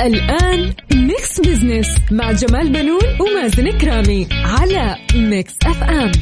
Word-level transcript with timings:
الآن 0.00 0.72
Mix 0.94 1.40
Business 1.40 1.86
مع 2.10 2.32
جمال 2.32 2.68
بنون 2.72 3.00
ومازن 3.20 3.70
كرامي 3.78 4.28
على 4.44 4.96
Mix 5.14 5.54
FM 5.66 6.12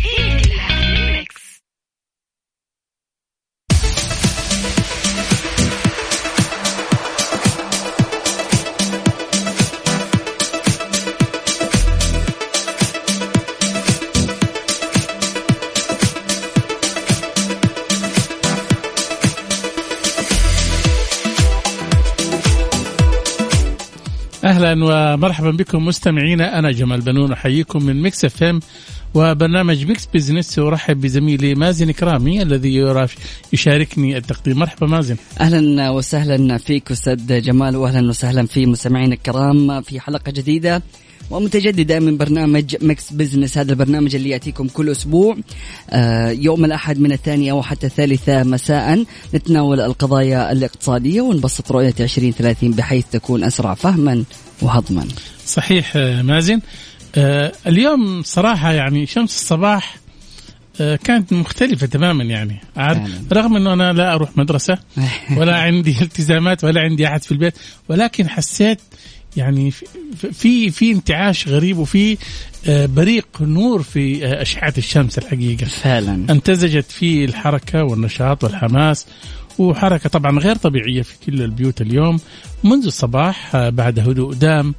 أهلا 24.45 24.85
ومرحبا 24.85 25.51
بكم 25.51 25.85
مستمعينا 25.85 26.59
أنا 26.59 26.73
جمال 26.73 27.01
بنون 27.01 27.33
أحييكم 27.33 27.83
من 27.83 28.03
Mix 28.03 28.25
FM 28.25 28.61
وبرنامج 29.15 29.87
Mix 29.87 30.09
Business. 30.15 30.59
أرحب 30.59 31.01
بزميلي 31.01 31.55
مازن 31.55 31.91
كرامي 31.91 32.43
الذي 32.43 33.05
يشاركني 33.53 34.17
التقديم. 34.17 34.59
مرحبا 34.59 34.87
مازن. 34.87 35.17
أهلا 35.41 35.91
وسهلا 35.91 36.59
فيك 36.59 36.91
أستاذ 36.91 37.43
جمال 37.43 37.77
واهلا 37.77 38.09
وسهلا 38.09 38.47
في 38.47 38.67
مستمعينا 38.67 39.15
الكرام 39.15 39.81
في 39.83 40.01
حلقة 40.01 40.33
جديدة. 40.33 40.83
ومتجددة 41.31 42.01
من 42.01 42.17
برنامج 42.17 42.77
Mix 42.83 43.13
Business 43.13 43.59
هذا 43.59 43.73
البرنامج 43.73 44.15
اللي 44.15 44.31
يأتيكم 44.31 44.69
كل 44.69 44.91
أسبوع 44.91 45.37
آه، 45.91 46.31
يوم 46.31 46.65
الأحد 46.65 46.99
من 47.01 47.13
الثانية 47.13 47.53
وحتى 47.53 47.87
الثالثة 47.87 48.43
مساء 48.43 49.05
نتناول 49.35 49.81
القضايا 49.81 50.53
الاقتصادية 50.53 51.21
ونبسط 51.21 51.73
رؤية 51.73 51.95
2030 52.01 52.71
بحيث 52.71 53.05
تكون 53.13 53.45
أسرع 53.45 53.75
فهما 53.75 54.25
وهضما. 54.63 55.09
صحيح 55.47 55.93
آه، 55.97 56.23
مازن. 56.23 56.61
آه، 57.17 57.53
اليوم 57.67 58.23
صراحة 58.23 58.73
يعني 58.73 59.07
شمس 59.07 59.35
الصباح 59.35 59.97
كانت 61.05 61.33
مختلفة 61.33 61.87
تماما 61.87 62.25
يعني. 62.25 62.61
فعلاً. 62.77 63.09
رغم 63.33 63.57
إنه 63.57 63.73
أنا 63.73 63.93
لا 63.93 64.15
أروح 64.15 64.37
مدرسة 64.37 64.79
ولا 65.39 65.57
عندي 65.57 65.97
التزامات 66.03 66.65
ولا 66.65 66.81
عندي 66.81 67.07
أحد 67.07 67.23
في 67.23 67.33
البيت 67.33 67.55
ولكن 67.89 68.29
حسيت 68.29 68.81
يعني 69.37 69.71
في 70.33 70.71
في, 70.71 70.93
انتعاش 70.93 71.49
غريب 71.49 71.79
وفي 71.79 72.19
آه، 72.69 72.87
بريق 72.87 73.27
نور 73.41 73.83
في 73.83 74.27
آه، 74.27 74.43
أشعة 74.43 74.75
الشمس 74.79 75.19
الحقيقة. 75.19 75.65
فعلا. 75.67 76.33
امتزجت 76.33 76.91
فيه 76.91 77.25
الحركة 77.25 77.85
والنشاط 77.85 78.45
والحماس 78.45 79.07
وحركة 79.59 80.09
طبعا 80.09 80.39
غير 80.39 80.57
طبيعية 80.57 81.03
في 81.03 81.15
كل 81.27 81.43
البيوت 81.43 81.81
اليوم. 81.81 82.21
منذ 82.65 82.87
الصباح 82.87 83.57
آه، 83.57 83.71
بعد 83.71 83.99
هدوء 83.99 84.35
دام 84.35 84.75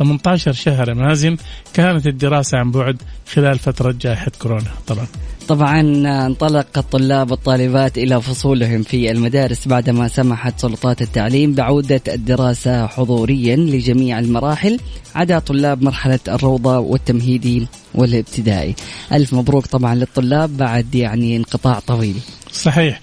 18 0.00 0.52
شهر 0.52 0.94
مازن 0.94 1.36
كانت 1.74 2.06
الدراسة 2.06 2.58
عن 2.58 2.70
بعد 2.70 3.02
خلال 3.32 3.58
فترة 3.58 3.94
جائحة 4.00 4.32
كورونا 4.42 4.70
طبعا 4.86 5.06
طبعا 5.48 5.80
انطلق 6.26 6.66
الطلاب 6.78 7.30
والطالبات 7.30 7.98
إلى 7.98 8.22
فصولهم 8.22 8.82
في 8.82 9.10
المدارس 9.10 9.68
بعدما 9.68 10.08
سمحت 10.08 10.60
سلطات 10.60 11.02
التعليم 11.02 11.54
بعودة 11.54 12.00
الدراسة 12.08 12.86
حضوريا 12.86 13.56
لجميع 13.56 14.18
المراحل 14.18 14.78
عدا 15.14 15.38
طلاب 15.38 15.82
مرحلة 15.82 16.18
الروضة 16.28 16.78
والتمهيدي 16.78 17.66
والابتدائي. 17.94 18.74
ألف 19.12 19.34
مبروك 19.34 19.66
طبعا 19.66 19.94
للطلاب 19.94 20.56
بعد 20.56 20.94
يعني 20.94 21.36
انقطاع 21.36 21.78
طويل. 21.78 22.16
صحيح 22.52 23.00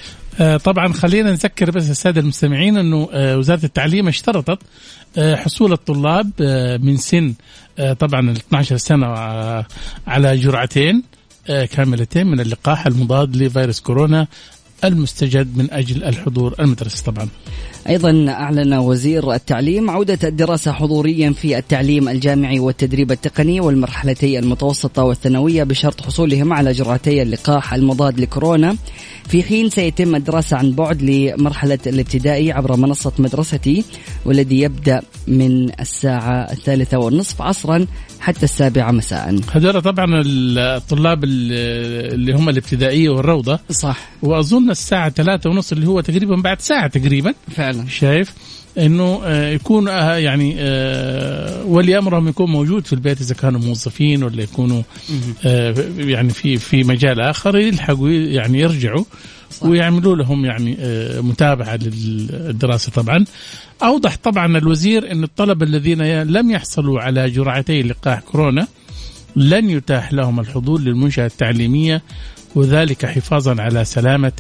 طبعا 0.64 0.94
خلينا 0.94 1.32
نذكر 1.32 1.72
بس 1.72 1.90
السادة 1.90 2.22
المستمعين 2.22 2.78
إنه 2.78 3.10
آه، 3.14 3.38
وزارة 3.38 3.66
التعليم 3.66 4.08
اشترطت 4.08 4.60
آه، 5.18 5.36
حصول 5.36 5.74
الطلاب 5.74 6.32
آه، 6.42 6.78
من 6.78 6.98
سن 6.98 7.34
آه، 7.80 7.94
طبعا 7.94 8.20
ال 8.32 8.36
12 8.38 8.78
سنة 8.78 9.08
آه، 9.08 9.66
على 10.08 10.38
جرعتين 10.38 11.04
آه، 11.50 11.66
كاملتين 11.66 12.28
من 12.28 12.40
اللقاح 12.40 12.86
المضاد 12.88 13.36
لفيروس 13.36 13.80
كورونا 13.80 14.28
المستجد 14.84 15.58
من 15.58 15.72
أجل 15.72 16.04
الحضور 16.04 16.56
المدرسي 16.60 17.04
طبعا. 17.04 17.28
أيضا 17.90 18.26
أعلن 18.30 18.74
وزير 18.74 19.34
التعليم 19.34 19.90
عودة 19.90 20.20
الدراسة 20.28 20.72
حضوريا 20.72 21.32
في 21.32 21.58
التعليم 21.58 22.10
الجامعي 22.10 22.60
والتدريب 22.60 23.12
التقني 23.12 23.60
والمرحلتي 23.62 24.40
المتوسطة 24.40 25.04
والثانوية 25.04 25.64
بشرط 25.64 26.02
حصولهم 26.02 26.54
على 26.54 26.72
جرعتي 26.72 27.22
اللقاح 27.22 27.74
المضاد 27.74 28.20
لكورونا. 28.20 28.76
في 29.28 29.44
حين 29.44 29.70
سيتم 29.70 30.16
الدراسة 30.16 30.58
عن 30.58 30.72
بعد 30.72 31.02
لمرحلة 31.02 31.80
الابتدائي 31.88 32.52
عبر 32.52 32.76
منصة 32.76 33.12
مدرستي 33.20 33.84
والذي 34.26 34.60
يبدأ 34.62 35.02
من 35.28 35.80
الساعة 35.80 36.52
الثالثه 36.52 36.98
والنصف 36.98 37.42
عصرا 37.42 37.86
حتى 38.20 38.44
السابعة 38.44 38.92
مساء. 38.92 39.40
هذول 39.52 39.82
طبعا 39.82 40.06
الطلاب 40.26 41.24
ال- 41.24 42.14
اللي 42.14 42.34
هم 42.34 42.50
الابتدائية 42.50 43.10
والروضة. 43.10 43.60
صح. 43.72 44.10
وأظن 44.24 44.70
الساعة 44.70 45.10
ثلاثة 45.10 45.50
ونص 45.50 45.72
اللي 45.72 45.88
هو 45.88 46.02
تقريبا 46.02 46.36
بعد 46.36 46.62
ساعة 46.62 46.88
تقريبا. 46.88 47.34
فعلا. 47.56 47.77
شايف؟ 47.90 48.34
إنه 48.78 49.22
آه، 49.24 49.50
يكون 49.50 49.88
آه، 49.88 50.16
يعني 50.16 50.56
آه، 50.58 51.66
ولي 51.66 51.98
أمرهم 51.98 52.28
يكون 52.28 52.52
موجود 52.52 52.86
في 52.86 52.94
البيت 52.94 53.22
إذا 53.22 53.36
كانوا 53.36 53.60
موظفين 53.60 54.24
ولا 54.24 54.44
يكونوا 54.44 54.82
يعني 55.98 56.30
في 56.30 56.58
في 56.58 56.84
مجال 56.84 57.20
آخر 57.20 57.58
يلحقوا 57.58 58.10
يعني 58.10 58.60
يرجعوا 58.60 59.04
ويعملوا 59.62 60.16
لهم 60.16 60.46
يعني 60.46 60.78
متابعة 61.22 61.76
للدراسة 61.76 62.92
طبعا. 62.92 63.26
أوضح 63.84 64.18
طبعا 64.24 64.58
الوزير 64.58 65.12
إن 65.12 65.24
الطلبه 65.24 65.66
الذين 65.66 66.22
لم 66.22 66.52
يحصلوا 66.52 67.02
على 67.02 67.30
جرعتي 67.30 67.82
لقاح 67.82 68.20
كورونا 68.20 68.68
لن 69.36 69.70
يتاح 69.70 70.14
لهم 70.14 70.40
الحضور 70.40 70.82
للمنشأة 70.82 71.26
التعليمية 71.26 72.02
وذلك 72.56 73.06
حفاظا 73.06 73.62
على 73.62 73.86
سلامة 73.86 74.32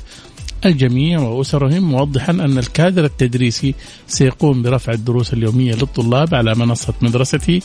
الجميع 0.65 1.19
وأسرهم 1.19 1.83
موضحا 1.91 2.31
أن 2.31 2.57
الكادر 2.57 3.05
التدريسي 3.05 3.75
سيقوم 4.07 4.61
برفع 4.61 4.93
الدروس 4.93 5.33
اليومية 5.33 5.73
للطلاب 5.73 6.35
على 6.35 6.55
منصة 6.55 6.93
مدرستي 7.01 7.61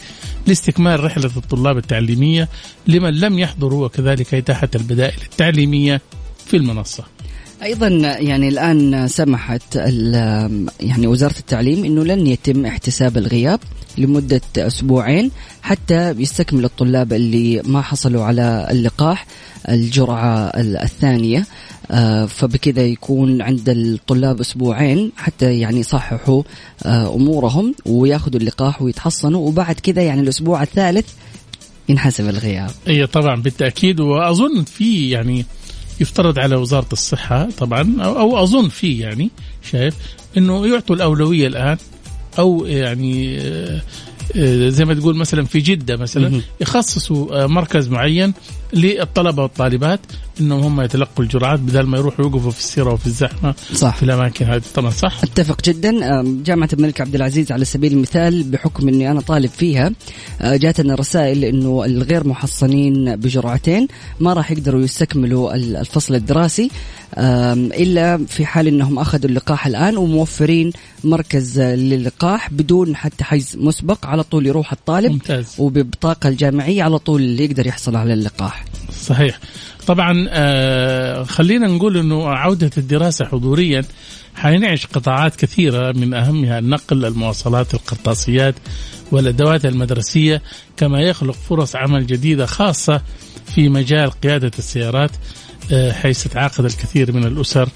لاستكمال 0.47 1.04
رحلة 1.04 1.30
الطلاب 1.36 1.76
التعليمية 1.78 2.48
لمن 2.86 3.10
لم 3.20 3.38
يحضروا 3.38 3.84
وكذلك 3.84 4.34
إتاحة 4.34 4.69
البدائل 4.75 5.19
التعليمية 5.32 6.00
في 6.47 6.56
المنصة. 6.56 7.04
أيضا 7.62 7.88
يعني 8.19 8.48
الآن 8.48 9.09
سمحت 9.09 9.76
يعني 10.80 11.06
وزارة 11.06 11.38
التعليم 11.38 11.84
إنه 11.84 12.04
لن 12.04 12.26
يتم 12.26 12.66
احتساب 12.66 13.16
الغياب 13.19 13.60
لمدة 13.98 14.41
أسبوعين 14.59 15.30
حتى 15.62 16.10
يستكمل 16.10 16.64
الطلاب 16.64 17.12
اللي 17.12 17.62
ما 17.64 17.82
حصلوا 17.82 18.24
على 18.24 18.69
اللقاح 18.70 19.26
الجرعة 19.69 20.36
ال- 20.47 20.76
الثانية. 20.76 21.47
فبكذا 22.26 22.86
يكون 22.86 23.42
عند 23.42 23.69
الطلاب 23.69 24.41
أسبوعين 24.41 25.12
حتى 25.16 25.58
يعني 25.58 25.80
يصححوا 25.80 26.42
آه، 26.82 27.14
أمورهم 27.14 27.75
وياخذوا 27.86 28.41
اللقاح 28.41 28.82
ويتحصنوا 28.82 29.48
وبعد 29.48 29.75
كذا 29.75 30.03
يعني 30.03 30.20
الأسبوع 30.20 30.62
الثالث 30.62 31.06
ينحسب 31.88 32.28
الغياب 32.28 32.71
إي 32.89 33.06
طبعا 33.06 33.42
بالتأكيد 33.42 34.00
وأظن 34.00 34.65
في 34.65 35.10
يعني 35.10 35.44
يفترض 36.00 36.39
على 36.39 36.56
وزارة 36.56 36.89
الصحة 36.92 37.48
طبعا 37.59 38.03
أو, 38.03 38.18
أو 38.18 38.42
أظن 38.42 38.68
في 38.68 38.98
يعني 38.98 39.30
شايف 39.71 39.94
إنه 40.36 40.66
يعطوا 40.66 40.97
الأولوية 40.97 41.47
الآن 41.47 41.77
أو 42.39 42.66
يعني 42.66 43.39
آه، 43.41 43.83
آه، 44.36 44.68
زي 44.68 44.84
ما 44.84 44.94
تقول 44.94 45.16
مثلا 45.16 45.44
في 45.44 45.60
جدة 45.60 45.97
مثلا. 45.97 46.41
يخصصوا 46.60 47.42
آه، 47.42 47.47
مركز 47.47 47.89
معين 47.89 48.33
للطلبة 48.74 49.42
والطالبات 49.42 50.01
إنهم 50.41 50.60
هم 50.63 50.80
يتلقوا 50.80 51.24
الجرعات 51.24 51.60
بدل 51.60 51.83
ما 51.86 51.98
يروحوا 51.98 52.24
يوقفوا 52.24 52.51
في 52.51 52.59
السيرة 52.59 52.92
وفي 52.92 53.07
الزحمة 53.07 53.54
صح. 53.74 53.97
في 53.97 54.03
الأماكن 54.03 54.45
هذه 54.47 54.63
طبعا 54.74 54.91
صح 54.91 55.22
أتفق 55.22 55.63
جدا 55.65 55.92
جامعة 56.45 56.69
الملك 56.72 57.01
عبد 57.01 57.15
العزيز 57.15 57.53
على 57.53 57.65
سبيل 57.65 57.92
المثال 57.92 58.42
بحكم 58.42 58.89
إني 58.89 59.10
أنا 59.10 59.21
طالب 59.21 59.51
فيها 59.51 59.92
جاتنا 60.42 60.95
رسائل 60.95 61.45
إنه 61.45 61.84
الغير 61.84 62.27
محصنين 62.28 63.16
بجرعتين 63.16 63.89
ما 64.21 64.33
راح 64.33 64.51
يقدروا 64.51 64.80
يستكملوا 64.83 65.54
ال- 65.54 65.77
الفصل 65.77 66.15
الدراسي 66.15 66.71
إلا 67.18 68.27
في 68.27 68.47
حال 68.47 68.66
إنهم 68.66 68.98
أخذوا 68.98 69.30
اللقاح 69.30 69.66
الآن 69.66 69.97
وموفرين 69.97 70.72
مركز 71.04 71.60
للقاح 71.60 72.51
بدون 72.53 72.97
حتى 72.97 73.25
حجز 73.25 73.57
مسبق 73.57 74.07
على 74.07 74.22
طول 74.22 74.47
يروح 74.47 74.72
الطالب 74.72 75.13
ممتاز. 75.13 75.47
وببطاقه 75.59 76.28
الجامعية 76.28 76.83
على 76.83 76.98
طول 76.98 77.41
يقدر 77.41 77.66
يحصل 77.66 77.97
على 77.97 78.13
اللقاح 78.13 78.61
صحيح. 79.03 79.39
طبعا 79.87 80.27
آه 80.31 81.22
خلينا 81.22 81.66
نقول 81.66 81.97
إنه 81.97 82.28
عودة 82.28 82.71
الدراسة 82.78 83.25
حضوريا 83.25 83.84
حينعش 84.34 84.87
قطاعات 84.87 85.37
كثيرة 85.37 85.93
من 85.93 86.15
أهمها 86.15 86.59
النقل 86.59 87.04
المواصلات 87.04 87.75
القرطاسيات 87.75 88.54
والأدوات 89.13 89.65
المدرسية 89.66 90.43
كما 90.77 91.01
يخلق 91.01 91.34
فرص 91.34 91.77
عمل 91.77 92.07
جديدة 92.07 92.47
خاصة 92.47 93.03
في 93.54 93.69
مجال 93.69 94.10
قيادة 94.10 94.51
السيارات 94.59 95.10
حيث 95.92 96.22
تتعاقد 96.24 96.64
الكثير 96.64 97.12
من 97.12 97.24
الأسر 97.24 97.68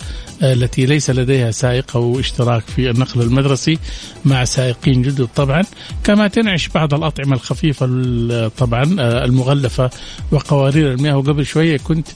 آه، 0.43 0.53
التي 0.53 0.87
ليس 0.87 1.11
لديها 1.11 1.51
سائق 1.51 1.97
أو 1.97 2.21
اشتراك 2.21 2.63
في 2.77 2.91
النقل 2.91 3.23
المدرسي 3.23 3.79
مع 4.25 4.45
سائقين 4.45 5.03
جدد 5.03 5.29
طبعا. 5.37 5.63
كما 6.05 6.29
تنعش 6.29 6.69
بعض 6.69 6.95
الأطعمة 6.95 7.37
الخفيفة 7.37 7.87
ال- 7.91 8.51
طبعا 8.57 8.97
آه، 9.01 9.25
المغلفة 9.25 9.91
وقوارير 10.31 10.93
المياه. 10.93 11.17
وقبل 11.17 11.47
شوية 11.47 11.77
كنت 11.77 12.09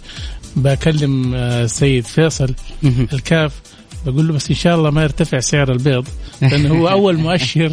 بكلم 0.56 1.34
آه، 1.34 1.66
سيد 1.66 2.04
فيصل 2.06 2.54
الكاف. 3.12 3.52
بقول 4.06 4.28
له 4.28 4.34
بس 4.34 4.50
إن 4.50 4.56
شاء 4.56 4.76
الله 4.76 4.90
ما 4.90 5.02
يرتفع 5.02 5.38
سعر 5.40 5.72
البيض 5.72 6.08
لأنه 6.42 6.68
هو 6.78 6.88
أول 6.98 7.16
مؤشر 7.16 7.72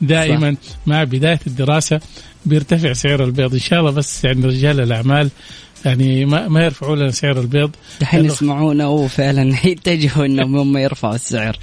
دائما 0.00 0.56
مع 0.86 1.04
بداية 1.04 1.40
الدراسة 1.46 2.00
بيرتفع 2.46 2.92
سعر 2.92 3.24
البيض. 3.24 3.52
إن 3.54 3.60
شاء 3.60 3.80
الله 3.80 3.90
بس 3.90 4.24
يعني 4.24 4.46
رجال 4.46 4.80
الأعمال 4.80 5.30
يعني 5.84 6.24
ما 6.24 6.48
ما 6.48 6.64
يرفعوا 6.64 6.96
لنا 6.96 7.10
سعر 7.10 7.40
البيض. 7.40 7.70
لأنه 8.00 8.26
يسمعونا 8.26 8.86
وفعلا 8.86 9.54
يتجهوا 9.66 10.26
إنهم 10.26 10.56
هم 10.56 10.76
يرفعوا 10.76 11.14
السعر. 11.14 11.58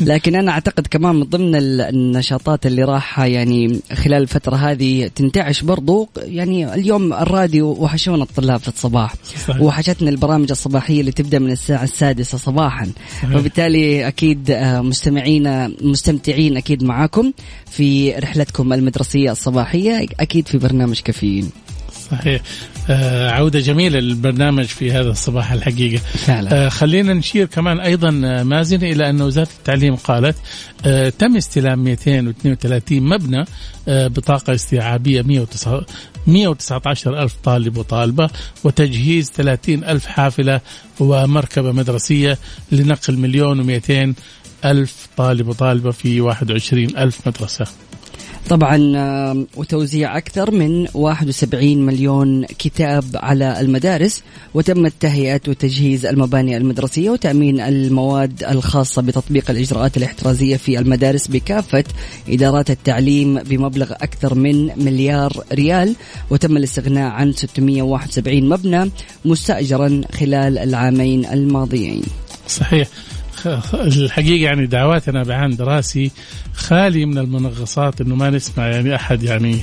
لكن 0.00 0.34
أنا 0.34 0.52
أعتقد 0.52 0.86
كمان 0.86 1.14
من 1.16 1.22
ضمن 1.22 1.54
ال- 1.56 1.80
النشاطات 1.80 2.66
اللي 2.66 2.82
راح 2.84 3.18
يعني 3.20 3.80
خلال 3.92 4.22
الفترة 4.22 4.56
هذه 4.56 5.10
تنتعش 5.14 5.62
برضو 5.62 6.08
يعني 6.16 6.74
اليوم 6.74 7.12
الراديو 7.12 7.66
وحشونا 7.66 8.22
الطلاب 8.22 8.60
في 8.60 8.68
الصباح. 8.68 9.14
صحيح. 9.48 9.62
وحشتنا 9.62 10.10
البرامج 10.10 10.50
الصباحية 10.50 11.00
اللي 11.00 11.12
تبدأ 11.12 11.38
من 11.38 11.50
الساعة 11.50 11.84
السادسة 11.84 12.38
صباحا. 12.38 12.90
صحيح. 13.22 13.36
وبالتالي 13.36 14.08
أكيد 14.08 14.50
آه، 14.50 14.80
مستمعينا 14.80 15.72
مستمتعين 15.80 16.56
أكيد 16.56 16.84
معاكم 16.84 17.32
في 17.70 18.12
رحلتكم 18.12 18.72
المدرسية 18.72 19.32
الصباحية 19.32 20.06
أكيد 20.20 20.48
في 20.48 20.58
برنامج 20.58 21.00
كافيين. 21.00 21.50
صحيح. 22.10 22.40
عودة 23.30 23.58
جميلة 23.60 23.98
للبرنامج 24.00 24.64
في 24.64 24.92
هذا 24.92 25.10
الصباح 25.10 25.52
الحقيقة 25.52 25.98
فعلا. 26.02 26.66
آه 26.66 26.68
خلينا 26.68 27.14
نشير 27.14 27.46
كمان 27.46 27.80
أيضا 27.80 28.20
آه، 28.24 28.42
مازن 28.42 28.84
إلى 28.84 29.10
أن 29.10 29.22
وزارة 29.22 29.48
التعليم 29.58 29.96
قالت 29.96 30.36
آه 30.84 31.08
تم 31.08 31.36
استلام 31.36 31.84
232 31.84 33.00
مبنى 33.02 33.44
آه 33.88 34.06
بطاقة 34.06 34.54
استيعابية 34.54 35.22
109 35.22 35.86
119 36.26 37.22
ألف 37.22 37.34
طالب 37.44 37.76
وطالبة 37.76 38.30
وتجهيز 38.64 39.30
30 39.30 39.84
ألف 39.84 40.06
حافلة 40.06 40.60
ومركبة 41.00 41.72
مدرسية 41.72 42.38
لنقل 42.72 43.16
مليون 43.16 43.80
و200 43.80 44.14
ألف 44.64 45.08
طالب 45.16 45.48
وطالبة 45.48 45.90
في 45.90 46.20
21 46.20 46.84
ألف 46.98 47.28
مدرسة 47.28 47.66
طبعا 48.48 48.76
وتوزيع 49.56 50.16
أكثر 50.16 50.50
من 50.50 50.86
71 50.94 51.78
مليون 51.86 52.44
كتاب 52.44 53.04
على 53.14 53.60
المدارس 53.60 54.22
وتم 54.54 54.88
تهيئة 54.88 55.40
وتجهيز 55.48 56.06
المباني 56.06 56.56
المدرسية 56.56 57.10
وتأمين 57.10 57.60
المواد 57.60 58.44
الخاصة 58.44 59.02
بتطبيق 59.02 59.50
الإجراءات 59.50 59.96
الاحترازية 59.96 60.56
في 60.56 60.78
المدارس 60.78 61.28
بكافة 61.28 61.84
إدارات 62.28 62.70
التعليم 62.70 63.38
بمبلغ 63.42 63.92
أكثر 63.92 64.34
من 64.34 64.84
مليار 64.84 65.44
ريال 65.52 65.94
وتم 66.30 66.56
الاستغناء 66.56 67.10
عن 67.10 67.32
671 67.32 68.48
مبنى 68.48 68.90
مستأجرا 69.24 70.00
خلال 70.12 70.58
العامين 70.58 71.26
الماضيين. 71.26 72.02
صحيح. 72.48 72.88
الحقيقة 73.74 74.44
يعني 74.44 74.66
دعواتنا 74.66 75.22
بعام 75.22 75.50
دراسي 75.50 76.10
خالي 76.54 77.04
من 77.04 77.18
المنغصات 77.18 78.00
إنه 78.00 78.14
ما 78.14 78.30
نسمع 78.30 78.66
يعني 78.66 78.94
أحد 78.94 79.22
يعني 79.22 79.58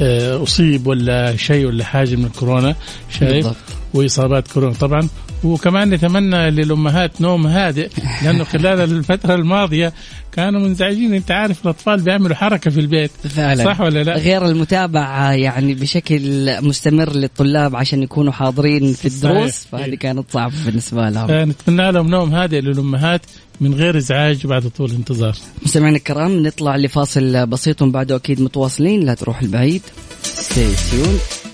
آه، 0.00 0.42
أصيب 0.42 0.86
ولا 0.86 1.36
شيء 1.36 1.66
ولا 1.66 1.84
حاجة 1.84 2.16
من 2.16 2.28
كورونا 2.28 2.74
شايف 3.10 3.32
بالضبط. 3.32 3.56
وإصابات 3.96 4.48
كورونا. 4.48 4.74
طبعا 4.74 5.08
وكمان 5.44 5.90
نتمنى 5.90 6.50
للأمهات 6.50 7.20
نوم 7.20 7.46
هادئ 7.46 7.88
لأنه 8.22 8.44
خلال 8.44 8.80
الفترة 8.80 9.34
الماضية 9.34 9.92
كانوا 10.32 10.60
منزعجين. 10.60 11.14
أنت 11.14 11.30
عارف 11.30 11.64
الأطفال 11.64 12.00
بيعملوا 12.00 12.36
حركة 12.36 12.70
في 12.70 12.80
البيت. 12.80 13.10
فعلا. 13.10 13.64
صح 13.64 13.80
ولا 13.80 14.02
لا؟ 14.02 14.16
غير 14.16 14.46
المتابعة 14.46 15.32
يعني 15.32 15.74
بشكل 15.74 16.50
مستمر 16.62 17.12
للطلاب 17.12 17.76
عشان 17.76 18.02
يكونوا 18.02 18.32
حاضرين 18.32 18.92
في 18.92 19.08
الدروس. 19.08 19.66
فهذه 19.72 19.94
كانت 19.94 20.24
صعبة 20.32 20.54
بالنسبة 20.66 21.10
لهم. 21.10 21.26
فنتمنى 21.26 21.92
لهم 21.92 22.08
نوم 22.08 22.34
هادئ 22.34 22.60
للأمهات 22.60 23.22
من 23.60 23.74
غير 23.74 23.96
إزعاج 23.96 24.46
بعد 24.46 24.68
طول 24.68 24.90
انتظار. 24.90 25.36
مستمعينا 25.62 25.96
الكرام 25.96 26.46
نطلع 26.46 26.76
لفاصل 26.76 27.46
بسيط 27.46 27.82
وبعده 27.82 28.16
أكيد 28.16 28.40
متواصلين. 28.40 29.00
لا 29.00 29.14
تروح 29.14 29.42
البعيد. 29.42 29.82
Stay 30.24 30.92
tuned. 30.92 31.45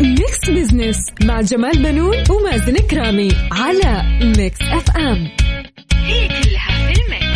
Mix 0.00 0.50
Business 0.50 0.96
مع 1.24 1.40
جمال 1.40 1.82
بنون 1.82 2.16
ومازن 2.30 2.76
كرامي 2.76 3.28
على 3.52 4.02
Mix 4.38 4.58
FM 4.62 5.28
هي 6.04 6.28
كلها 6.28 6.92
في 6.92 7.00
ال 7.02 7.07
mix. 7.07 7.29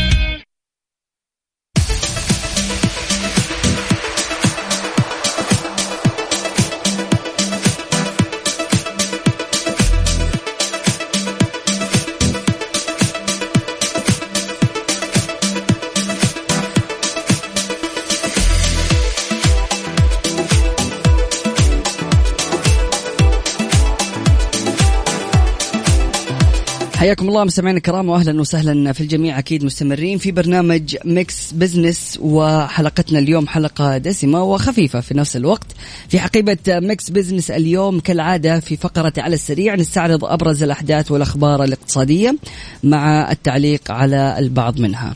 حياكم 27.05 27.29
الله 27.29 27.45
مستمعينا 27.45 27.79
الكرام 27.79 28.09
واهلا 28.09 28.41
وسهلا 28.41 28.93
في 28.93 29.01
الجميع 29.01 29.39
أكيد 29.39 29.65
مستمرين 29.65 30.19
في 30.19 30.33
برنامج 30.33 30.97
Mix 31.05 31.52
Business 31.52 32.19
وحلقتنا 32.23 33.19
اليوم 33.19 33.49
حلقة 33.49 33.99
دسمة 33.99 34.43
وخفيفة 34.43 35.01
في 35.01 35.15
نفس 35.15 35.37
الوقت 35.37 35.67
في 36.08 36.19
حقيبة 36.19 36.58
Mix 36.69 37.10
Business 37.10 37.51
اليوم 37.51 38.01
كالعادة 38.01 38.61
في 38.61 38.77
فقرة 38.77 39.13
على 39.19 39.34
السريع 39.34 39.75
نستعرض 39.75 40.25
أبرز 40.25 40.63
الأحداث 40.63 41.11
والأخبار 41.11 41.65
الاقتصادية 41.65 42.37
مع 42.84 43.32
التعليق 43.32 43.91
على 43.91 44.37
البعض 44.39 44.81
منها. 44.81 45.15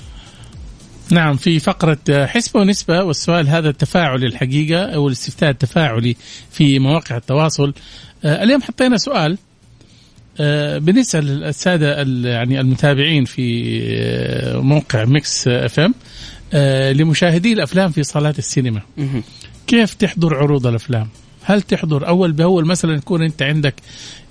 نعم 1.11 1.37
في 1.37 1.59
فقرة 1.59 2.27
حسبة 2.27 2.61
ونسبة 2.61 3.05
والسؤال 3.05 3.49
هذا 3.49 3.69
التفاعلي 3.69 4.27
الحقيقة 4.27 4.83
أو 4.83 5.09
الاستفتاء 5.09 5.51
التفاعلي 5.51 6.17
في 6.51 6.79
مواقع 6.79 7.17
التواصل 7.17 7.75
آه، 8.25 8.43
اليوم 8.43 8.63
حطينا 8.63 8.97
سؤال 8.97 9.39
آه، 10.41 10.79
بنسأل 10.79 11.45
السادة 11.45 12.03
ال- 12.03 12.25
يعني 12.25 12.61
المتابعين 12.61 13.25
في 13.25 13.79
آه، 13.83 14.57
موقع 14.59 15.05
Mix 15.05 15.49
FM 15.49 15.95
لمشاهدي 16.93 17.53
الأفلام 17.53 17.91
في 17.91 18.03
صالات 18.03 18.39
السينما. 18.39 18.81
كيف 19.67 19.95
تحضر 19.95 20.35
عروض 20.37 20.67
الأفلام؟ 20.67 21.09
هل 21.43 21.63
تحضر 21.63 22.09
أول 22.09 22.33
بأول 22.33 22.67
مثلا 22.67 22.95
يكون 22.95 23.23
أنت 23.23 23.43
عندك 23.43 23.75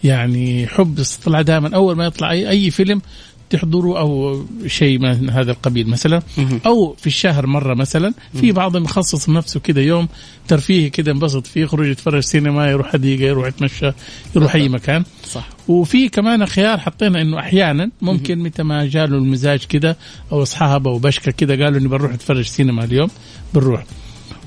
يعني 0.04 0.68
حب 0.68 1.00
استطلاع 1.00 1.42
دائما 1.42 1.76
أول 1.76 1.96
ما 1.96 2.06
يطلع 2.06 2.32
أي, 2.32 2.50
أي 2.50 2.72
فيلم 2.72 3.02
تحضروا 3.50 4.00
أو 4.00 4.42
شيء 4.68 5.00
من 5.00 5.30
هذا 5.30 5.52
القبيل 5.52 5.90
مثلا 5.90 6.22
أو 6.66 6.96
في 7.00 7.08
الشهر 7.08 7.48
مرة 7.48 7.74
مثلا 7.74 8.14
في 8.34 8.52
بعض 8.52 8.78
مخصص 8.78 9.30
نفسه 9.30 9.60
كده 9.60 9.82
يوم 9.82 10.08
ترفيهي 10.48 10.90
كده 10.90 11.12
انبسط 11.12 11.48
فيه 11.48 11.62
يخرج 11.62 11.88
يتفرج 11.88 12.20
سينما 12.20 12.72
يروح 12.72 12.92
حديقة 12.92 13.24
يروح 13.24 13.48
يتمشى 13.48 13.92
يروح 14.36 14.56
أي 14.56 14.70
مكان. 14.70 15.04
صح. 15.30 15.50
وفي 15.68 16.10
كمان 16.10 16.46
خيار 16.46 16.78
حطينا 16.78 17.22
إنه 17.22 17.40
أحيانا 17.40 17.90
ممكن 18.02 18.40
متى 18.40 18.64
ما 18.64 18.86
جاله 18.86 19.18
المزاج 19.18 19.64
كده 19.64 19.98
أو 20.32 20.42
اصحابه 20.42 20.92
وبشكه 20.92 21.32
كده 21.32 21.64
قالوا 21.64 21.80
إني 21.80 21.88
بنروح 21.88 22.14
نتفرج 22.14 22.46
سينما 22.46 22.84
اليوم 22.84 23.10
بنروح. 23.54 23.84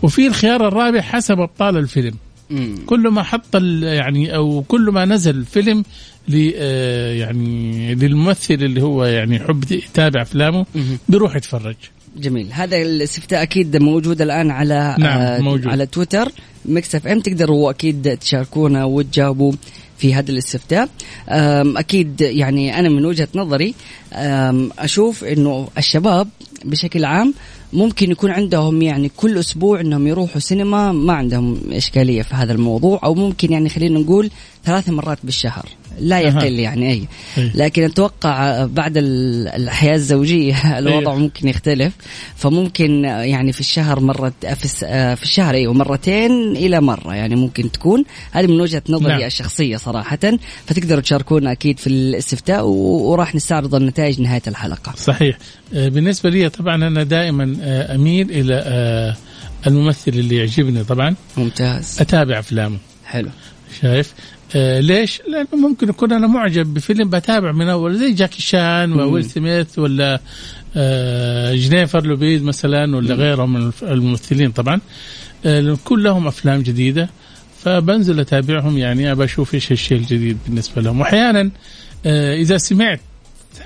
وفي 0.03 0.27
الخيار 0.27 0.69
الرابع 0.69 1.01
حسب 1.01 1.41
أبطال 1.41 1.77
الفيلم. 1.77 2.15
كل 2.87 3.09
ما 3.09 3.23
حط 3.23 3.55
يعني 3.83 4.37
أو 4.37 4.63
كل 4.69 4.91
ما 4.91 5.05
نزل 5.05 5.45
فيلم 5.45 5.85
ل 6.31 6.53
آه، 6.57 7.13
يعني 7.13 7.95
للممثل 7.95 8.55
اللي 8.55 8.83
هو 8.83 9.05
يعني 9.05 9.37
يحب 9.37 9.73
يتابع 9.73 10.23
أفلامه. 10.23 10.67
بيروح 11.09 11.37
يتفرج. 11.37 11.77
جميل. 12.17 12.49
هذا 12.53 12.83
الاستفتاء 12.83 13.43
أكيد 13.43 13.77
موجود 13.77 14.23
الآن 14.23 14.51
على 14.51 14.97
نعم، 14.99 15.21
آه 15.21 15.39
موجود. 15.41 15.67
على 15.67 15.87
تويتر. 15.87 16.33
Mix 16.65 16.95
FM 16.95 17.21
تقدروا 17.21 17.71
أكيد 17.71 18.17
تشاركونا 18.17 18.85
وتجاوبوا 18.85 19.53
في 19.99 20.15
هذا 20.15 20.31
الاستفتاء. 20.31 20.89
أكيد 21.29 22.21
يعني 22.21 22.79
أنا 22.79 22.89
من 22.89 23.05
وجهة 23.05 23.29
نظري 23.35 23.75
أشوف 24.79 25.25
إنه 25.25 25.69
الشباب 25.79 26.29
بشكل 26.65 27.05
عام 27.05 27.35
ممكن 27.73 28.11
يكون 28.11 28.31
عندهم 28.31 28.83
يعني 28.83 29.11
كل 29.17 29.39
أسبوع 29.39 29.81
إنهم 29.81 30.07
يروحوا 30.07 30.41
سينما 30.41 30.93
ما 30.93 31.13
عندهم 31.13 31.61
إشكالية 31.73 32.23
في 32.23 32.35
هذا 32.35 32.53
الموضوع 32.53 33.01
أو 33.05 33.15
ممكن 33.15 33.53
يعني 33.53 33.69
خلينا 33.69 33.99
نقول 33.99 34.31
ثلاث 34.65 34.89
مرات 34.89 35.19
بالشهر. 35.25 35.69
لا. 36.01 36.21
يقل 36.21 36.59
يعني 36.59 36.91
أي. 36.91 37.09
أي. 37.39 37.51
لكن 37.55 37.85
أتوقع 37.85 38.65
بعد 38.65 38.97
ال- 38.97 39.49
الحياة 39.49 39.95
الزوجية 39.95 40.55
الوضع. 40.79 41.15
ممكن 41.15 41.49
يختلف. 41.49 41.93
فممكن 42.37 43.05
يعني 43.05 43.53
في 43.53 43.61
الشهر 43.61 44.01
مرة 44.01 44.33
في, 44.55 45.23
الشهر 45.23 45.55
أيوه 45.55 45.73
مرتين 45.73 46.57
إلى 46.57 46.81
مرة 46.81 47.15
يعني 47.15 47.37
ممكن 47.37 47.71
تكون. 47.73 48.05
هذه 48.33 48.47
من 48.47 48.61
وجهة 48.61 48.83
نظري 48.89 49.13
نعم. 49.13 49.23
الشخصية 49.23 49.77
صراحة. 49.77 50.19
فتقدروا 50.67 51.01
تشاركونا 51.01 51.53
أكيد 51.53 51.79
في 51.79 51.87
الاستفتاء 51.87 52.67
وراح 52.67 53.35
نستعرض 53.35 53.75
النتائج 53.75 54.21
نهاية 54.21 54.43
الحلقة. 54.47 54.93
صحيح. 54.97 55.39
آه، 55.75 55.89
بالنسبة 55.89 56.31
لي 56.31 56.49
طبعا 56.49 56.75
أنا 56.75 57.03
دائما 57.03 57.57
آه، 57.63 57.95
أميل 57.95 58.31
إلى 58.31 58.63
آه، 58.67 59.17
الممثل 59.67 60.11
اللي 60.13 60.37
يعجبني 60.37 60.85
طبعا. 60.85 61.15
ممتاز. 61.37 61.97
أتابع 62.01 62.39
أفلامه. 62.39 62.79
حلو. 63.07 63.29
شايف؟ 63.83 64.15
آه 64.57 64.81
ليش؟ 64.81 65.23
لأنه 65.29 65.69
ممكن 65.69 65.89
اكون 65.89 66.13
أنا 66.13 66.27
معجب 66.27 66.75
بفيلم 66.75 67.11
بتابع 67.11 67.53
من 67.53 67.69
أول 67.69 67.99
زي 67.99 68.13
جاكي 68.13 68.43
شان 68.43 68.93
وويل 68.93 69.25
سميث 69.25 69.79
ولا 69.79 70.21
آه 70.77 71.55
جنيفر 71.55 72.07
لوبيز 72.07 72.43
مثلا 72.43 72.97
ولا 72.97 73.15
غيرهم 73.15 73.53
من 73.53 73.71
الممثلين 73.83 74.51
طبعا. 74.51 74.81
آه 75.47 75.77
كلهم 75.85 76.27
أفلام 76.27 76.61
جديدة 76.63 77.09
فبنزل 77.65 78.21
أتابعهم 78.21 78.79
يعني 78.79 79.13
أبى 79.13 79.25
أشوف 79.25 79.55
إيش 79.55 79.73
الشيء 79.73 79.99
الجديد 79.99 80.39
بالنسبة 80.47 80.83
لهم. 80.83 81.01
واحيانا 81.01 81.51
آه 82.07 82.35
إذا 82.35 82.59
سمعت 82.59 83.01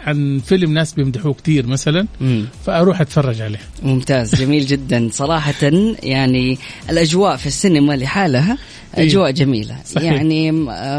عن 0.07 0.41
فيلم 0.47 0.75
ناس 0.75 0.93
بيمدحوه 0.93 1.35
كثير 1.35 1.67
مثلا 1.67 2.07
مم. 2.21 2.45
فأروح 2.67 3.01
أتفرج 3.01 3.41
عليه 3.41 3.59
ممتاز 3.83 4.35
جميل 4.35 4.67
جدا 4.67 5.09
صراحة 5.13 5.73
يعني 6.03 6.59
الأجواء 6.91 7.37
في 7.37 7.47
السينما 7.47 7.97
لحالها 7.97 8.59
إيه. 8.99 9.05
أجواء 9.05 9.31
جميلة 9.31 9.77
صحيح. 9.85 10.13
يعني 10.13 10.51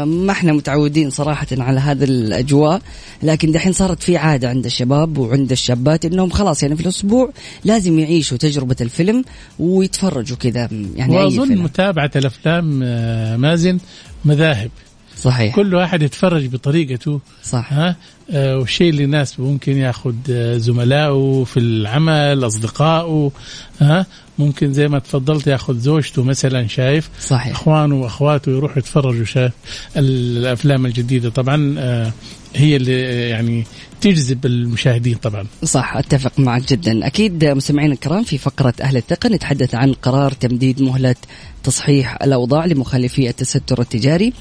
ما 0.04 0.32
إحنا 0.32 0.52
متعودين 0.52 1.10
صراحة 1.10 1.46
على 1.52 1.80
هذه 1.80 2.04
الأجواء 2.04 2.82
لكن 3.22 3.52
دحين 3.52 3.72
صارت 3.72 4.02
في 4.02 4.16
عادة 4.16 4.48
عند 4.48 4.64
الشباب 4.64 5.18
وعند 5.18 5.52
الشابات 5.52 6.04
إنهم 6.04 6.30
خلاص 6.30 6.62
يعني 6.62 6.76
في 6.76 6.82
الأسبوع 6.82 7.32
لازم 7.64 7.98
يعيشوا 7.98 8.38
تجربة 8.38 8.76
الفيلم 8.80 9.24
ويتفرجوا 9.58 10.36
كذا 10.36 10.68
يعني 10.96 11.16
وأظن 11.16 11.56
متابعة 11.56 12.10
الأفلام 12.16 12.80
آه 12.82 13.36
مازن 13.36 13.78
مذاهب 14.24 14.70
صحيح. 15.16 15.56
كل 15.56 15.74
واحد 15.74 16.02
يتفرج 16.02 16.46
بطريقته 16.46 17.20
صح. 17.44 17.72
ها؟ 17.72 17.96
آه، 18.30 18.58
والشيء 18.58 18.90
اللي 18.90 19.02
يناسبه 19.02 19.44
ممكن 19.44 19.76
ياخذ 19.76 20.14
آه، 20.30 20.56
زملائه 20.56 21.44
في 21.46 21.60
العمل 21.60 22.46
أصدقائه 22.46 23.30
ها؟ 23.80 24.06
ممكن 24.38 24.72
زي 24.72 24.88
ما 24.88 24.98
تفضلت 24.98 25.46
ياخذ 25.46 25.78
زوجته 25.78 26.22
مثلا 26.22 26.66
شايف؟ 26.66 27.10
صحيح. 27.20 27.52
إخوانه 27.52 27.94
وأخواته 27.94 28.50
يروحوا 28.52 28.78
يتفرجوا 28.78 29.24
شايف؟ 29.24 29.52
الأفلام 29.96 30.86
الجديدة 30.86 31.30
طبعا 31.30 31.74
آه، 31.78 32.12
هي 32.56 32.76
اللي 32.76 33.28
يعني 33.28 33.64
تجذب 34.00 34.46
المشاهدين 34.46 35.14
طبعا. 35.14 35.46
صح 35.64 35.96
أتفق 35.96 36.38
معك 36.38 36.68
جدا. 36.68 37.06
أكيد 37.06 37.44
مستمعينا 37.44 37.92
الكرام 37.94 38.24
في 38.24 38.38
فقرة 38.38 38.74
أهل 38.80 38.96
الثقة 38.96 39.28
نتحدث 39.28 39.74
عن 39.74 39.92
قرار 39.92 40.32
تمديد 40.32 40.82
مهلة 40.82 41.14
تصحيح 41.64 42.22
الأوضاع 42.22 42.66
لمخالفي 42.66 43.28
التستر 43.28 43.80
التجاري 43.80 44.32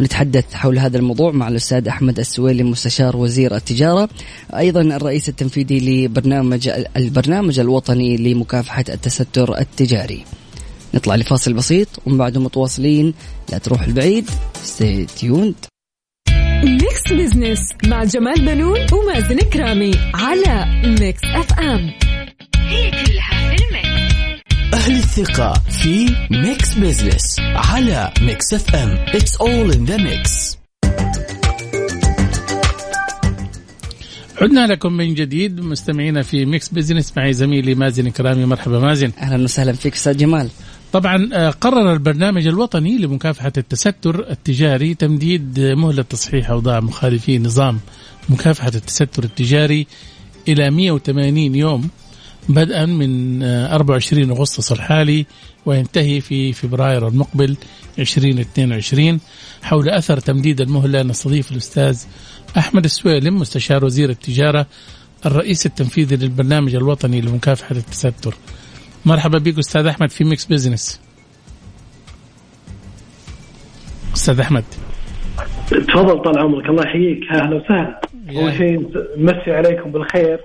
ونتحدث 0.00 0.54
حول 0.54 0.78
هذا 0.78 0.98
الموضوع 0.98 1.32
مع 1.32 1.48
الأستاذ 1.48 1.88
أحمد 1.88 2.18
السويلي 2.18 2.62
مستشار 2.62 3.16
وزير 3.16 3.56
التجارة 3.56 4.08
أيضا 4.56 4.80
الرئيس 4.80 5.28
التنفيذي 5.28 5.80
لبرنامج 5.80 6.70
البرنامج 6.96 7.58
الوطني 7.58 8.16
لمكافحة 8.16 8.84
التستر 8.88 9.58
التجاري. 9.58 10.24
نطلع 10.94 11.14
لفاصل 11.14 11.52
بسيط 11.52 11.88
ومن 12.06 12.18
بعده 12.18 12.40
متواصلين 12.40 13.14
لا 13.52 13.58
تروح 13.58 13.82
البعيد. 13.82 14.30
Tuned. 15.20 15.73
Mix 16.64 17.12
Business 17.12 17.58
مع 17.86 18.04
جمال 18.04 18.44
بنون 18.46 18.78
ومازن 18.92 19.38
كرامي 19.38 19.90
على 20.14 20.66
Mix 21.00 21.20
FM 21.24 21.90
هي 22.56 22.90
كلها 22.90 23.50
في 23.50 23.64
ال 23.64 23.80
mix. 23.80 24.44
أهل 24.74 24.96
الثقة 24.96 25.52
في 25.52 26.14
Mix 26.30 26.74
Business 26.74 27.40
على 27.40 28.12
Mix 28.20 28.54
FM 28.54 29.06
It's 29.06 29.36
all 29.40 29.74
in 29.76 29.90
the 29.90 29.98
mix. 29.98 30.56
عدنا 34.42 34.66
لكم 34.66 34.92
من 34.92 35.14
جديد 35.14 35.60
مستمعينا 35.60 36.22
في 36.22 36.44
Mix 36.44 36.68
Business 36.68 37.12
معي 37.16 37.32
زميلي 37.32 37.74
مازن 37.74 38.10
كرامي. 38.10 38.44
مرحبا 38.44 38.78
مازن. 38.78 39.12
أهلا 39.20 39.44
وسهلا 39.44 39.72
فيك 39.72 39.94
أستاذ 39.94 40.16
جمال. 40.16 40.48
طبعا 40.94 41.28
آه، 41.32 41.50
قرر 41.50 41.92
البرنامج 41.92 42.46
الوطني 42.46 42.98
لمكافحة 42.98 43.52
التستر 43.56 44.30
التجاري 44.30 44.94
تمديد 44.94 45.58
آه، 45.58 45.74
مهلة 45.74 46.02
تصحيح 46.02 46.50
أوضاع 46.50 46.80
مخالفي 46.80 47.38
نظام 47.38 47.80
مكافحة 48.28 48.72
التستر 48.74 49.24
التجاري 49.24 49.86
إلى 50.48 50.70
180 50.70 51.54
يوم 51.54 51.88
بدءا 52.48 52.86
من 52.86 53.42
آه، 53.42 53.74
24 53.74 54.30
أغسطس 54.30 54.72
الحالي 54.72 55.26
وينتهي 55.66 56.20
في 56.20 56.52
فبراير 56.52 57.08
المقبل 57.08 57.56
2022 57.98 59.20
حول 59.62 59.88
أثر 59.88 60.20
تمديد 60.20 60.60
المهلة 60.60 61.02
نستضيف 61.02 61.52
الأستاذ 61.52 61.98
أحمد 62.58 62.84
السويلم 62.84 63.38
مستشار 63.38 63.84
وزير 63.84 64.10
التجارة 64.10 64.66
الرئيس 65.26 65.66
التنفيذي 65.66 66.16
للبرنامج 66.16 66.74
الوطني 66.74 67.20
لمكافحة 67.20 67.76
التستر. 67.76 68.34
مرحبا 69.06 69.38
بك 69.38 69.58
أستاذ 69.58 69.86
أحمد 69.86 70.10
في 70.10 70.24
Mix 70.24 70.44
Business 70.44 71.00
أستاذ 74.14 74.40
أحمد. 74.40 74.64
تفضل 75.70 76.22
طال 76.22 76.38
عمرك 76.38 76.66
الله 76.70 76.82
يحييك. 76.84 77.20
أهلا 77.32 77.56
وسهلا. 77.56 78.00
أول 78.36 78.52
شيء 78.52 78.90
نمسي 79.16 79.50
عليكم 79.50 79.92
بالخير 79.92 80.40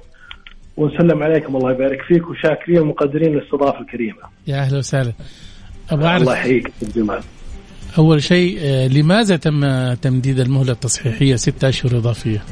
ونسلم 0.77 1.23
عليكم 1.23 1.55
الله 1.55 1.71
يبارك 1.71 2.01
فيك 2.01 2.27
وشاكرين 2.27 2.79
ومقدرين 2.79 3.37
الاستضافة 3.37 3.79
الكريمة. 3.79 4.21
يا 4.47 4.55
أهلا 4.57 4.77
وسهلا. 4.77 5.13
أبغى 5.89 6.17
الله 6.17 6.31
اعرف 6.33 6.45
يحييك 6.45 6.67
أستاذ 6.67 6.93
جمال 7.03 7.19
أول 7.97 8.23
شيء 8.23 8.57
آه، 8.61 8.87
لماذا 8.87 9.35
تم 9.35 9.93
تمديد 9.93 10.39
المهلة 10.39 10.71
التصحيحية 10.71 11.35
ستة 11.35 11.69
أشهر 11.69 11.97
إضافية؟ 11.97 12.43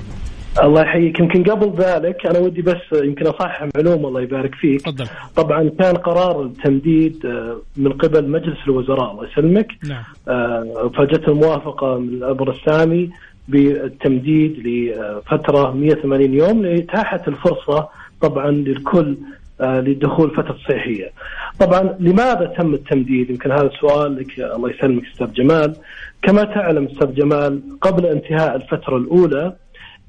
الله 0.64 0.82
يحييك 0.82 1.20
يمكن 1.20 1.44
قبل 1.44 1.84
ذلك 1.84 2.26
أنا 2.26 2.40
ودي 2.40 2.62
بس 2.62 2.82
يمكن 2.94 3.28
أصحح 3.28 3.68
معلومة 3.76 4.08
الله 4.08 4.22
يبارك 4.22 4.56
فيك 4.56 4.82
تفضل 4.82 5.08
طبعا 5.36 5.70
كان 5.80 5.96
قرار 5.96 6.44
التمديد 6.44 7.26
آه، 7.26 7.62
من 7.78 7.92
قبل 7.92 8.30
مجلس 8.30 8.58
الوزراء 8.68 9.12
الله 9.12 9.28
يسلمك 9.32 9.68
نعم 9.90 10.04
آه، 10.28 10.92
فجت 10.98 11.28
الموافقه 11.28 11.98
من 11.98 12.10
الأمر 12.10 12.52
السامي 12.52 13.10
بالتمديد 13.48 14.68
لفترة 14.68 15.72
180 15.72 16.34
يوم 16.34 16.66
لإتاحة 16.66 17.22
الفرصة 17.28 17.90
طبعا 18.22 18.52
للكل 18.52 19.18
آه، 19.62 19.80
للدخول 19.80 20.32
فترة 20.32 20.58
صحيه. 20.70 21.12
طبعا 21.60 21.96
لماذا 22.00 22.54
تم 22.58 22.74
التمديد؟ 22.74 23.30
يمكن 23.30 23.52
هذا 23.52 23.68
السؤال 23.68 24.16
لك 24.16 24.40
الله 24.40 24.70
يسلمك 24.70 25.04
أستاذ 25.14 25.34
جمال. 25.34 25.76
كما 26.22 26.44
تعلم 26.44 26.86
أستاذ 26.86 27.14
جمال 27.14 27.62
قبل 27.82 28.06
انتهاء 28.06 28.56
الفترة 28.56 28.98
الأولى 28.98 29.54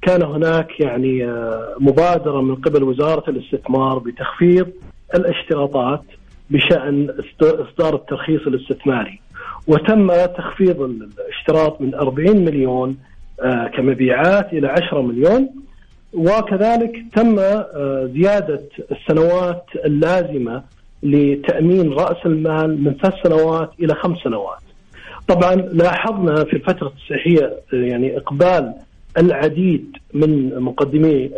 كان 0.01 0.23
هناك 0.23 0.79
يعني 0.79 1.25
آه، 1.25 1.75
مبادرة 1.79 2.41
من 2.41 2.55
قبل 2.55 2.83
وزارة 2.83 3.29
الاستثمار 3.29 3.99
بتخفيض 3.99 4.67
الاشتراطات 5.15 6.01
بشأن 6.49 7.09
اصدار 7.41 7.95
الترخيص 7.95 8.41
الاستثماري. 8.47 9.19
وتم 9.67 10.25
تخفيض 10.25 10.81
الاشتراط 10.81 11.81
من 11.81 11.95
40 11.95 12.45
مليون 12.45 12.97
آه، 13.41 13.67
كمبيعات 13.67 14.53
إلى 14.53 14.67
10 14.67 15.01
مليون 15.01 15.49
وكذلك 16.13 17.03
تم 17.15 17.39
آه، 17.39 18.09
زيادة 18.13 18.61
السنوات 18.91 19.65
اللازمة 19.85 20.63
لتأمين 21.03 21.93
رأس 21.93 22.25
المال 22.25 22.83
من 22.83 22.93
ثلاث 22.93 23.13
سنوات 23.23 23.71
إلى 23.79 23.95
خمس 23.95 24.17
سنوات. 24.17 24.59
طبعا 25.27 25.55
لاحظنا 25.55 26.43
في 26.43 26.53
الفترة 26.53 26.87
التصحيحيه 26.87 27.45
آه، 27.73 27.75
يعني 27.75 28.17
إقبال 28.17 28.73
العديد 29.17 29.97
من 30.13 30.59
مقدمي 30.59 31.31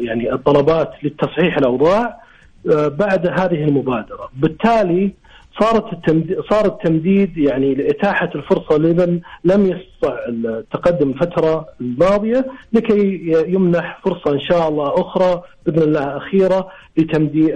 يعني 0.00 0.32
الطلبات 0.32 0.90
لتصحيح 1.02 1.58
الأوضاع 1.58 2.22
آه، 2.70 2.88
بعد 2.88 3.26
هذه 3.26 3.64
المبادرة، 3.64 4.30
بالتالي 4.36 5.12
صارت 5.60 5.92
التمديد 5.92 6.40
صار 6.50 6.66
التمديد 6.66 7.38
يعني 7.38 7.74
لإتاحة 7.74 8.30
الفرصة 8.34 8.78
لمن 8.78 9.20
لم 9.44 9.66
يستطع 9.66 10.18
التقدم 10.28 11.10
الفترة 11.10 11.66
الماضية 11.80 12.46
لكي 12.72 13.32
يمنح 13.48 14.00
فرصة 14.04 14.32
إن 14.32 14.40
شاء 14.40 14.68
الله 14.68 15.00
أخرى 15.00 15.42
بإذن 15.66 15.82
الله 15.82 16.16
أخيرة 16.16 16.68
لتمديد 16.96 17.48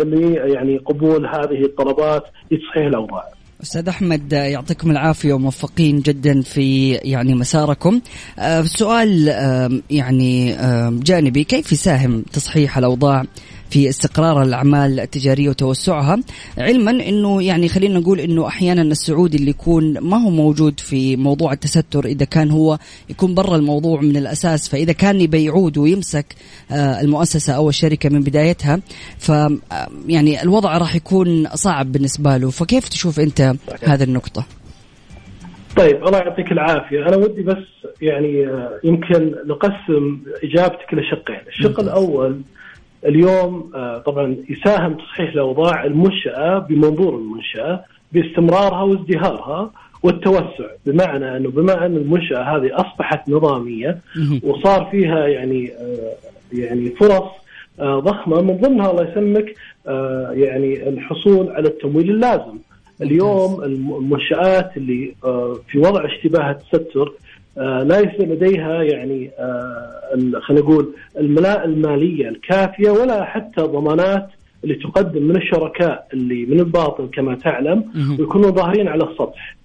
يعني 0.54 0.76
قبول 0.76 1.26
هذه 1.26 1.64
الطلبات 1.64 2.24
لتصحيح 2.50 2.86
الأوضاع. 2.86 3.35
أستاذ 3.62 3.88
أحمد 3.88 4.32
يعطيكم 4.32 4.90
العافية 4.90 5.32
وموفقين 5.32 6.00
جدا 6.00 6.42
في 6.42 6.92
يعني 6.92 7.34
مساركم. 7.34 8.00
آه، 8.38 8.62
سؤال 8.62 9.28
يعني 9.90 10.56
جانبي 11.02 11.44
كيف 11.44 11.72
يساهم 11.72 12.24
تصحيح 12.32 12.78
الأوضاع 12.78 13.24
في 13.70 13.88
استقرار 13.88 14.42
الأعمال 14.42 15.00
التجارية 15.00 15.48
وتوسعها 15.48 16.20
علما 16.58 16.90
إنه 16.90 17.42
يعني 17.42 17.68
خلينا 17.68 17.98
نقول 17.98 18.20
إنه 18.20 18.46
أحيانا 18.46 18.82
السعودي 18.82 19.36
اللي 19.36 19.50
يكون 19.50 19.98
ما 20.00 20.16
هو 20.16 20.30
موجود 20.30 20.80
في 20.80 21.16
موضوع 21.16 21.52
التستر 21.52 22.04
إذا 22.04 22.24
كان 22.24 22.50
هو 22.50 22.78
يكون 23.10 23.34
برا 23.34 23.56
الموضوع 23.56 24.00
من 24.00 24.16
الأساس 24.16 24.68
فإذا 24.68 24.92
كان 24.92 25.20
يبي 25.20 25.44
يعود 25.44 25.78
ويمسك 25.78 26.26
آه، 26.70 27.00
المؤسسة 27.00 27.52
أو 27.52 27.68
الشركة 27.68 28.08
من 28.08 28.20
بدايتها 28.20 28.80
ف 29.18 29.32
يعني 30.08 30.42
الوضع 30.42 30.78
راح 30.78 30.94
يكون 30.96 31.48
صعب 31.54 31.92
بالنسبة 31.92 32.36
له. 32.36 32.50
فكيف 32.50 32.88
تشوف 32.88 33.20
أنت 33.20 33.54
هذه 33.82 34.02
النقطة؟ 34.02 34.44
طيب 35.76 36.06
الله 36.06 36.18
يعطيك 36.18 36.52
العافية. 36.52 37.08
أنا 37.08 37.16
ودي 37.16 37.42
بس 37.42 37.64
يعني 38.02 38.46
آه، 38.46 38.80
يمكن 38.84 39.34
نقسم 39.46 40.20
إجابتك 40.44 40.94
لشقين. 40.94 41.40
الشق 41.48 41.80
الأول 41.80 42.40
اليوم 43.06 43.70
آه، 43.74 43.98
طبعا 43.98 44.36
يساهم 44.50 44.94
تصحيح 44.94 45.32
الاوضاع 45.32 45.84
المنشأة 45.84 46.58
بمنظور 46.58 47.14
المنشأة 47.18 47.84
باستمرارها 48.12 48.82
وازدهارها 48.82 49.70
والتوسع. 50.02 50.66
بمعنى 50.86 51.36
إنه 51.36 51.50
بما 51.50 51.86
إن 51.86 51.96
المنشأة 51.96 52.42
هذه 52.42 52.70
أصبحت 52.72 53.28
نظامية 53.28 53.98
وصار 54.42 54.88
فيها 54.90 55.26
يعني 55.26 55.72
آه، 55.72 56.12
يعني 56.52 56.90
فرص 56.90 57.30
آه، 57.80 57.98
ضخمة. 58.00 58.40
من 58.40 58.56
ضمنها 58.56 58.90
الله 58.90 59.10
يسلمك 59.10 59.54
يعني 60.32 60.88
الحصول 60.88 61.48
على 61.50 61.68
التمويل 61.68 62.10
اللازم. 62.10 62.58
اليوم 63.02 63.62
المنشآت 63.62 64.76
اللي 64.76 65.14
في 65.68 65.78
وضع 65.78 66.04
اشتباه 66.04 66.50
التستر 66.50 67.12
ليس 67.58 68.20
لديها 68.20 68.82
يعني 68.82 69.30
آه، 69.38 70.40
خلينا 70.40 70.62
نقول 70.62 70.94
الملاءة 71.18 71.64
المالية 71.64 72.28
الكافية 72.28 72.90
ولا 72.90 73.24
حتى 73.24 73.62
ضمانات 73.62 74.28
اللي 74.64 74.74
تقدم 74.74 75.22
من 75.22 75.36
الشركاء 75.36 76.06
اللي 76.12 76.46
من 76.46 76.60
الباطن 76.60 77.08
كما 77.08 77.34
تعلم 77.34 77.84
ويكونوا 78.18 78.50
ظاهرين 78.50 78.88
على 78.88 79.04
السطح. 79.04 79.56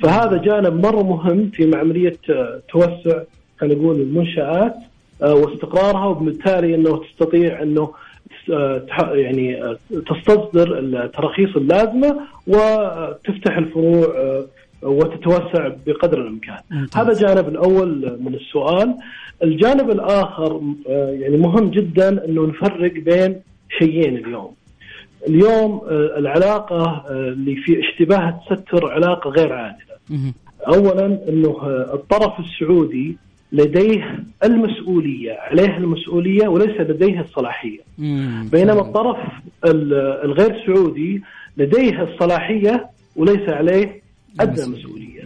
فهذا 0.00 0.36
جانب 0.36 0.86
مره 0.86 1.02
مهم 1.02 1.50
في 1.54 1.76
عمليه 1.76 2.18
آه، 2.30 2.60
توسع 2.72 3.22
خلينا 3.58 3.74
نقول 3.74 4.00
المنشآت 4.00 4.74
واستقرارها 5.20 6.06
وبالتالي 6.06 6.74
إنه 6.74 6.96
تستطيع 7.04 7.62
إنه 7.62 7.90
يعني 9.12 9.76
تستصدر 9.90 10.78
التراخيص 10.78 11.56
اللازمة 11.56 12.20
وتفتح 12.46 13.56
الفروع 13.56 14.06
وتتوسع 14.82 15.68
بقدر 15.86 16.20
الإمكان. 16.20 16.58
هذا 16.94 17.12
الجانب 17.12 17.48
الأول 17.48 18.18
من 18.20 18.34
السؤال. 18.34 18.94
الجانب 19.42 19.90
الآخر 19.90 20.60
آه، 20.88 21.10
يعني 21.10 21.36
مهم 21.36 21.70
جدا 21.70 22.24
إنه 22.24 22.46
نفرق 22.46 22.92
بين 22.92 23.36
شيئين 23.78 24.16
اليوم. 24.16 24.54
اليوم 25.28 25.80
آه، 25.88 26.18
العلاقة 26.18 26.82
آه، 26.84 27.28
اللي 27.28 27.56
في 27.56 27.80
اشتباه 27.80 28.28
التستر 28.28 28.92
علاقة 28.92 29.30
غير 29.30 29.52
عادلة. 29.52 30.32
اولا 30.68 31.06
إنه 31.28 31.56
الطرف 31.94 32.32
السعودي 32.40 33.16
لديه 33.52 34.18
المسؤولية، 34.44 35.32
عليه 35.32 35.76
المسؤولية 35.76 36.48
وليس 36.48 36.80
لديه 36.80 37.20
الصلاحية. 37.20 37.78
بينما 38.52 38.80
الطرف 38.80 39.16
الغير 40.24 40.66
سعودي 40.66 41.22
لديه 41.56 42.02
الصلاحية 42.02 42.86
وليس 43.16 43.48
عليه 43.48 43.99
أدنى 44.40 44.66
مسؤولية. 44.66 45.22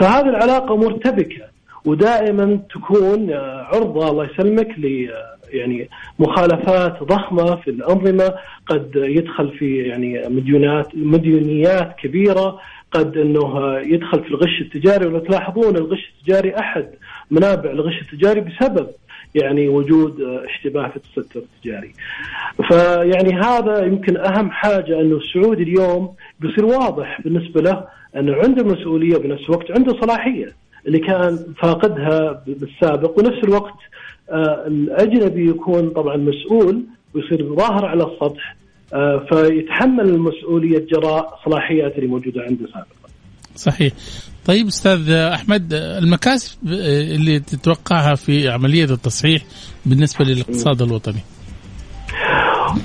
فهذه 0.00 0.28
العلاقة 0.28 0.76
مرتبكة 0.76 1.44
ودائما 1.84 2.60
تكون 2.74 3.30
آه، 3.30 3.62
عرضة 3.62 4.10
الله 4.10 4.24
يسلمك 4.24 4.78
ل 4.78 5.08
آه، 5.10 5.36
يعني 5.50 5.88
مخالفات 6.18 7.02
ضخمة 7.02 7.56
في 7.56 7.70
الأنظمة. 7.70 8.34
قد 8.66 8.90
يدخل 8.94 9.58
في 9.58 9.76
يعني 9.76 10.28
مديونات 10.28 10.88
مديونيات 10.94 11.96
كبيرة. 12.02 12.58
قد 12.92 13.16
إنه 13.16 13.40
آه، 13.40 13.80
يدخل 13.80 14.24
في 14.24 14.28
الغش 14.30 14.60
التجاري. 14.60 15.06
ولو 15.06 15.18
تلاحظون 15.18 15.76
الغش 15.76 16.12
التجاري 16.18 16.58
أحد 16.58 16.86
منابع 17.30 17.70
الغش 17.70 18.02
التجاري 18.02 18.40
بسبب 18.40 18.86
يعني 19.34 19.68
وجود 19.68 20.20
اشتباه 20.20 20.88
في 20.88 20.96
التستر 20.96 21.40
التجاري. 21.40 21.92
فيعني 22.68 23.40
هذا 23.40 23.84
يمكن 23.84 24.16
أهم 24.16 24.50
حاجة 24.50 25.00
أنه 25.00 25.16
السعودي 25.16 25.62
اليوم 25.62 26.14
بيصير 26.40 26.64
واضح 26.64 27.20
بالنسبة 27.20 27.60
له 27.60 27.84
أنه 28.16 28.36
عنده 28.36 28.64
مسؤوليه 28.64 29.16
بنفس 29.16 29.42
الوقت 29.42 29.70
عنده 29.70 30.00
صلاحية 30.00 30.52
اللي 30.86 30.98
كان 30.98 31.54
فاقدها 31.62 32.42
بالسابق 32.46 33.18
ونفس 33.18 33.44
الوقت 33.44 33.78
آه، 34.30 34.64
الأجنبي 34.66 35.48
يكون 35.48 35.90
طبعا 35.90 36.16
مسؤول 36.16 36.82
ويصير 37.14 37.54
ظاهر 37.54 37.86
على 37.86 38.04
السطح 38.04 38.56
آه، 38.94 39.26
فيتحمل 39.30 40.08
المسؤولية 40.08 40.78
جراء 40.78 41.40
صلاحيات 41.44 41.96
اللي 41.96 42.06
موجودة 42.06 42.42
عنده 42.42 42.66
سابقا. 42.66 43.08
صحيح. 43.56 43.92
طيب 44.46 44.66
أستاذ 44.66 45.10
أحمد 45.10 45.74
المكاسب 45.74 46.58
اللي 47.16 47.38
تتوقعها 47.40 48.14
في 48.14 48.48
عملية 48.48 48.84
التصحيح 48.84 49.42
بالنسبة 49.86 50.24
للاقتصاد 50.24 50.82
الوطني. 50.82 51.20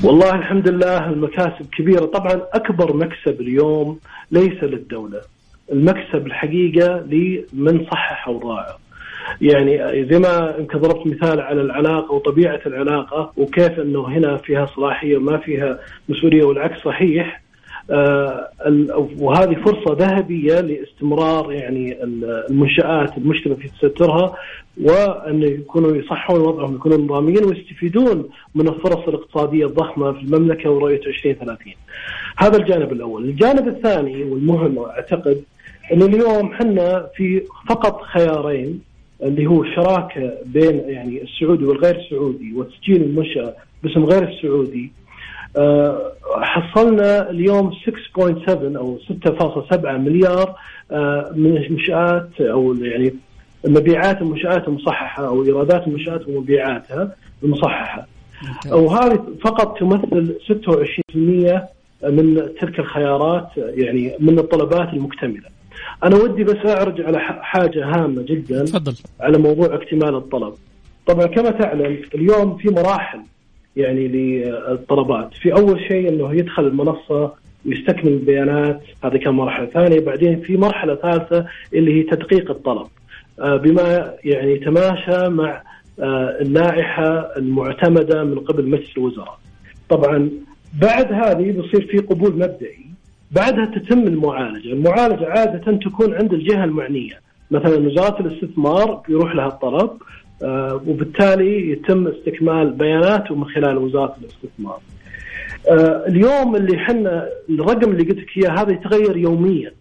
والله 0.04 0.36
الحمد 0.36 0.70
لله 0.70 1.10
المكاسب 1.10 1.65
كبيرة، 1.78 2.06
طبعا 2.06 2.41
أكبر 2.54 2.96
مكسب 2.96 3.41
اليوم 3.41 4.00
ليس 4.32 4.63
للدولة 4.63 5.22
المكسب 5.72 6.28
الحقيقة 6.28 7.00
لمن 7.00 7.86
صحح 7.86 8.28
أوضاعه 8.28 8.78
يعني 9.41 10.06
زي 10.12 10.20
ما 10.20 10.56
يمكن 10.60 10.80
ضربت 10.80 11.08
مثال 11.08 11.39
على 11.41 11.62
العلاقة 11.62 12.12
وطبيعة 12.13 12.60
العلاقة 12.65 13.34
وكيف 13.38 13.80
إنه 13.80 14.08
هنا 14.08 14.38
فيها 14.38 14.65
صلاحية 14.65 15.17
وما 15.17 15.38
فيها 15.38 15.80
مسؤولية 16.10 16.43
والعكس 16.43 16.84
صحيح 16.84 17.41
وهذه 19.19 19.56
فرصة 19.65 19.93
ذهبية 19.93 20.62
لاستمرار 20.62 21.52
يعني 21.52 22.04
المنشآت 22.04 23.17
المشتبه 23.17 23.56
في 23.56 23.67
تسترها 23.67 24.36
وأن 24.84 25.43
يكونوا 25.43 25.95
يصحون 25.95 26.41
وضعهم 26.41 26.76
يكونوا 26.76 26.97
نظاميين 26.97 27.43
ويستفيدون 27.45 28.30
من 28.56 28.67
الفرص 28.67 29.08
الاقتصادية 29.08 29.65
الضخمة 29.65 30.12
في 30.12 30.19
المملكة 30.21 30.69
ورؤية 30.69 31.02
2030. 31.08 31.73
هذا 32.38 32.58
الجانب 32.58 32.91
الأول، 32.91 33.23
الجانب 33.23 33.67
الثاني 33.67 34.23
والمهم 34.23 34.80
أعتقد 34.80 35.43
أن 35.93 36.02
اليوم 36.02 36.52
إحنا 36.52 37.08
في 37.15 37.41
فقط 37.69 38.02
خيارين 38.02 38.82
اللي 39.23 39.47
هو 39.47 39.63
الشراكه 39.63 40.34
بين 40.45 40.82
يعني 40.88 41.23
السعودي 41.23 41.65
والغير 41.65 41.95
السعودي 41.95 42.54
وتسجيل 42.54 43.02
المنشأة 43.02 43.56
باسم 43.84 44.04
غير 44.06 44.30
السعودي 44.30 44.91
آه، 44.91 44.96
حصلنا 46.41 47.30
اليوم 47.30 47.72
6.7 47.72 48.50
أو 48.50 49.00
6.7 49.26 49.86
مليار 49.86 50.56
آه، 50.91 51.32
من 51.36 51.58
المنشآت 51.58 52.41
أو 52.41 52.74
يعني 52.74 53.13
مبيعات 53.65 54.22
المنشآت 54.22 54.67
المصححة 54.67 55.28
أو 55.28 55.43
إيرادات 55.43 55.88
المنشآت 55.88 56.28
ومبيعاتها 56.28 57.15
المصححة. 57.43 58.08
وهذه 58.72 59.24
فقط 59.41 59.80
تمثل 59.80 60.36
26% 60.48 61.67
من 62.04 62.50
تلك 62.62 62.80
الخيارات 62.80 63.48
يعني 63.58 64.15
من 64.20 64.39
الطلبات 64.39 64.93
المكتملة. 64.93 65.50
أنا 66.04 66.15
ودي 66.15 66.43
بس 66.43 66.65
أعرج 66.65 67.02
على 67.02 67.20
حاجة 67.20 67.86
هامة 67.86 68.22
جدا 68.22 68.65
تفضل 68.65 68.96
على 69.20 69.38
موضوع 69.38 69.76
اكتمال 69.76 70.15
الطلب. 70.15 70.54
طبعا 71.08 71.26
كما 71.26 71.50
تعلم 71.50 72.02
اليوم 72.15 72.58
في 72.58 72.70
مراحل 72.70 73.20
يعني 73.78 74.08
للطلبات، 74.08 75.34
في 75.34 75.54
أول 75.54 75.80
شيء 75.88 76.10
إنه 76.10 76.34
يدخل 76.34 76.68
المنصة 76.68 77.34
ويستكمل 77.66 78.12
البيانات 78.12 78.82
هذه 79.04 79.18
كان 79.18 79.34
مرحلة 79.34 79.66
ثانية، 79.66 80.00
بعدين 80.00 80.42
في 80.42 80.58
مرحلة 80.58 80.96
ثالثة 80.96 81.46
اللي 81.74 81.94
هي 81.94 82.04
تدقيق 82.04 82.52
الطلب. 82.52 82.88
آه، 83.40 83.56
بما 83.56 84.13
يعني 84.24 84.52
يتماشى 84.52 85.30
مع 85.30 85.62
آه، 86.00 86.38
اللائحة 86.42 87.38
المعتمدة 87.38 88.24
من 88.24 88.40
قبل 88.40 88.70
مجلس 88.70 88.98
الوزراء. 88.98 89.40
طبعا 89.90 90.30
بعد 90.82 91.13
هذه 91.13 91.52
بيصير 91.52 91.88
في 91.88 91.98
قبول 91.98 92.34
مبدئي. 92.34 92.88
بعدها 93.32 93.66
تتم 93.66 94.00
المعالجة، 94.00 94.74
المعالجة 94.74 95.30
عادة 95.30 95.78
تكون 95.78 96.13
عند 96.13 96.34
الجهة 96.34 96.63
المعنية، 96.63 97.20
مثلا 97.52 97.88
وزارة 97.88 98.22
الاستثمار 98.22 99.02
يروح 99.10 99.36
لها 99.36 99.48
الطلب 99.48 99.90
وبالتالي 100.88 101.71
يتم 101.71 102.08
استكمال 102.08 102.69
بياناته 102.71 103.36
من 103.36 103.45
خلال 103.45 103.78
وزارة 103.78 104.15
الاستثمار. 104.21 104.80
آه 105.69 106.04
اليوم 106.08 106.56
اللي 106.56 106.78
إحنا 106.78 107.30
الرقم 107.50 107.91
اللي 107.91 108.04
قلت 108.04 108.17
لك 108.17 108.38
إياه 108.38 108.50
هذا 108.62 108.71
يتغير 108.71 109.17
يوميا. 109.17 109.71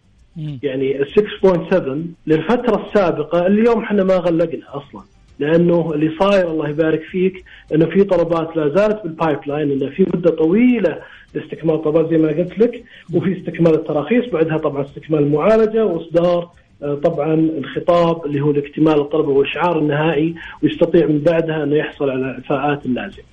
يعني 0.62 1.02
ال 1.02 1.06
6.7 1.06 1.82
للفترة 2.26 2.86
السابقة 2.86 3.46
اليوم 3.46 3.82
إحنا 3.82 4.04
ما 4.04 4.16
غلقنا 4.16 4.62
أصلا. 4.68 5.02
لأنه 5.38 5.92
اللي 5.94 6.10
صاير 6.20 6.50
الله 6.50 6.68
يبارك 6.68 7.02
فيك 7.02 7.44
إنه 7.74 7.86
في 7.86 8.04
طلبات 8.04 8.56
لا 8.56 8.68
زالت 8.68 9.02
بال 9.04 9.38
pipeline 9.46 9.70
إنه 9.70 9.90
في 9.90 10.06
مدة 10.14 10.30
طويلة 10.30 10.98
لاستكمال 11.34 11.82
طلبات 11.82 12.10
زي 12.10 12.18
ما 12.18 12.28
قلت 12.28 12.58
لك 12.58 12.84
وفي 13.14 13.38
استكمال 13.40 13.74
التراخيص 13.74 14.24
بعدها 14.32 14.56
طبعا 14.58 14.82
استكمال 14.82 15.18
المعالجة 15.22 15.84
وإصدار 15.86 16.38
آه، 16.38 16.50
طبعا 16.80 17.34
الخطاب 17.34 18.26
اللي 18.26 18.40
هو 18.40 18.50
الاكتمال 18.50 19.00
الطلب 19.00 19.28
والاشعار 19.28 19.78
النهائي 19.78 20.34
ويستطيع 20.62 21.06
من 21.06 21.18
بعدها 21.18 21.62
أنه 21.62 21.76
يحصل 21.76 22.10
على 22.10 22.20
الاعفاءات 22.20 22.86
اللازمة. 22.86 23.24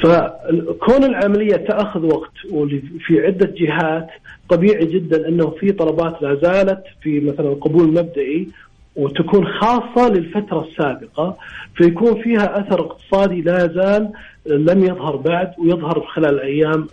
فكون 0.00 1.04
العملية 1.04 1.56
تأخذ 1.56 2.04
وقت 2.06 2.32
وفي 2.50 3.26
عدة 3.26 3.54
جهات 3.56 4.08
طبيعي 4.48 4.86
جدا 4.86 5.28
أنه 5.28 5.50
في 5.50 5.72
طلبات 5.72 6.22
لا 6.22 6.34
زالت 6.34 6.82
في 7.02 7.20
مثلا 7.20 7.54
قبول 7.54 7.88
مبدئي 7.88 8.48
وتكون 8.96 9.46
خاصة 9.46 10.08
للفترة 10.08 10.68
السابقة 10.68 11.36
فيكون 11.74 12.22
فيها 12.22 12.60
أثر 12.60 12.80
اقتصادي 12.80 13.40
لا 13.40 13.66
زال 13.66 14.10
لم 14.46 14.84
يظهر 14.84 15.16
بعد 15.16 15.52
ويظهر 15.58 16.00
خلال 16.00 16.34
الأيام 16.34 16.86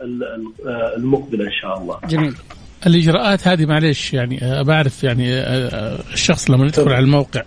المقبلة 0.98 1.45
إن 1.45 1.52
شاء 1.52 1.78
الله 1.82 1.98
جميل 2.10 2.34
الإجراءات 2.88 3.48
هذه 3.48 3.65
معلش 3.65 4.13
يعني 4.13 4.63
بعرف 4.63 5.04
يعني 5.04 5.26
الشخص 6.13 6.52
لما 6.52 6.65
يدخل 6.65 6.89
على 6.89 7.06
الموقع 7.06 7.44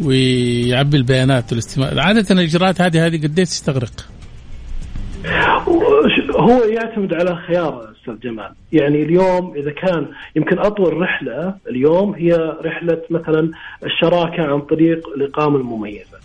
ويعبي 0.00 0.96
البيانات 0.96 1.52
والاستماع 1.52 2.04
عادة 2.06 2.34
الإجراءات 2.34 2.80
هذه 2.80 3.06
هذه 3.06 3.22
قديش 3.22 3.48
تستغرق؟ 3.48 4.08
هو 6.36 6.64
يعتمد 6.64 7.14
على 7.14 7.36
خيار 7.36 7.92
أستاذ 7.92 8.18
جمال، 8.20 8.52
يعني 8.72 9.02
اليوم 9.02 9.54
إذا 9.56 9.70
كان 9.70 10.06
يمكن 10.36 10.58
أطول 10.58 10.96
رحلة 10.96 11.54
اليوم 11.68 12.14
هي 12.14 12.32
رحلة 12.64 13.02
مثلا 13.10 13.50
الشراكة 13.84 14.42
عن 14.42 14.60
طريق 14.60 15.08
الإقامة 15.16 15.56
المميزة. 15.56 16.21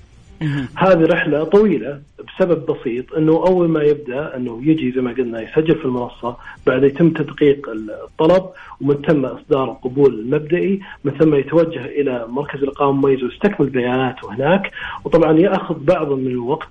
هذه 0.75 1.05
رحلة 1.05 1.43
طويلة 1.43 2.01
بسبب 2.27 2.65
بسيط 2.65 3.13
إنه 3.13 3.31
أول 3.31 3.69
ما 3.69 3.83
يبدأ 3.83 4.35
إنه 4.35 4.61
يجي 4.63 4.91
زي 4.91 5.01
ما 5.01 5.11
قلنا 5.11 5.41
يسجل 5.41 5.75
في 5.75 5.85
المنصة 5.85 6.37
بعد 6.67 6.83
يتم 6.83 7.09
تدقيق 7.09 7.69
الطلب 8.03 8.43
ومن 8.81 8.95
ثم 9.07 9.25
إصدار 9.25 9.71
القبول 9.71 10.19
المبدئي 10.19 10.79
من 11.03 11.11
ثم 11.11 11.35
يتوجه 11.35 11.85
إلى 11.85 12.25
مركز 12.29 12.63
الاقامه 12.63 12.91
المميزه 12.91 13.25
ويستكمل 13.25 13.69
بياناته 13.69 14.33
هناك. 14.33 14.71
وطبعا 15.05 15.39
يأخذ 15.39 15.75
بعض 15.79 16.11
من 16.11 16.27
الوقت 16.27 16.69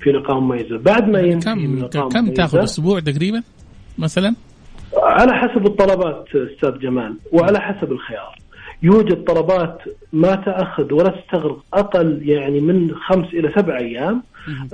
في 0.00 0.10
الاقامه 0.10 0.38
المميزه 0.38 0.78
بعد 0.78 1.08
ما 1.08 1.20
ينتهي 1.20 1.54
كم 1.54 1.70
من 1.70 1.88
كم 1.88 2.26
تأخذ؟ 2.26 2.58
أسبوع 2.58 3.00
تقريبا 3.00 3.42
مثلا؟ 3.98 4.34
على 4.96 5.32
حسب 5.32 5.66
الطلبات 5.66 6.28
أستاذ 6.34 6.78
جمال 6.78 7.16
وعلى 7.32 7.60
حسب 7.60 7.92
الخيار. 7.92 8.43
يوجد 8.84 9.24
طلبات 9.24 9.78
ما 10.12 10.34
تأخذ 10.34 10.92
ولا 10.92 11.10
تستغرق 11.10 11.64
أقل 11.74 12.28
يعني 12.28 12.60
من 12.60 12.94
خمس 12.94 13.26
إلى 13.26 13.52
سبع 13.56 13.78
أيام 13.78 14.22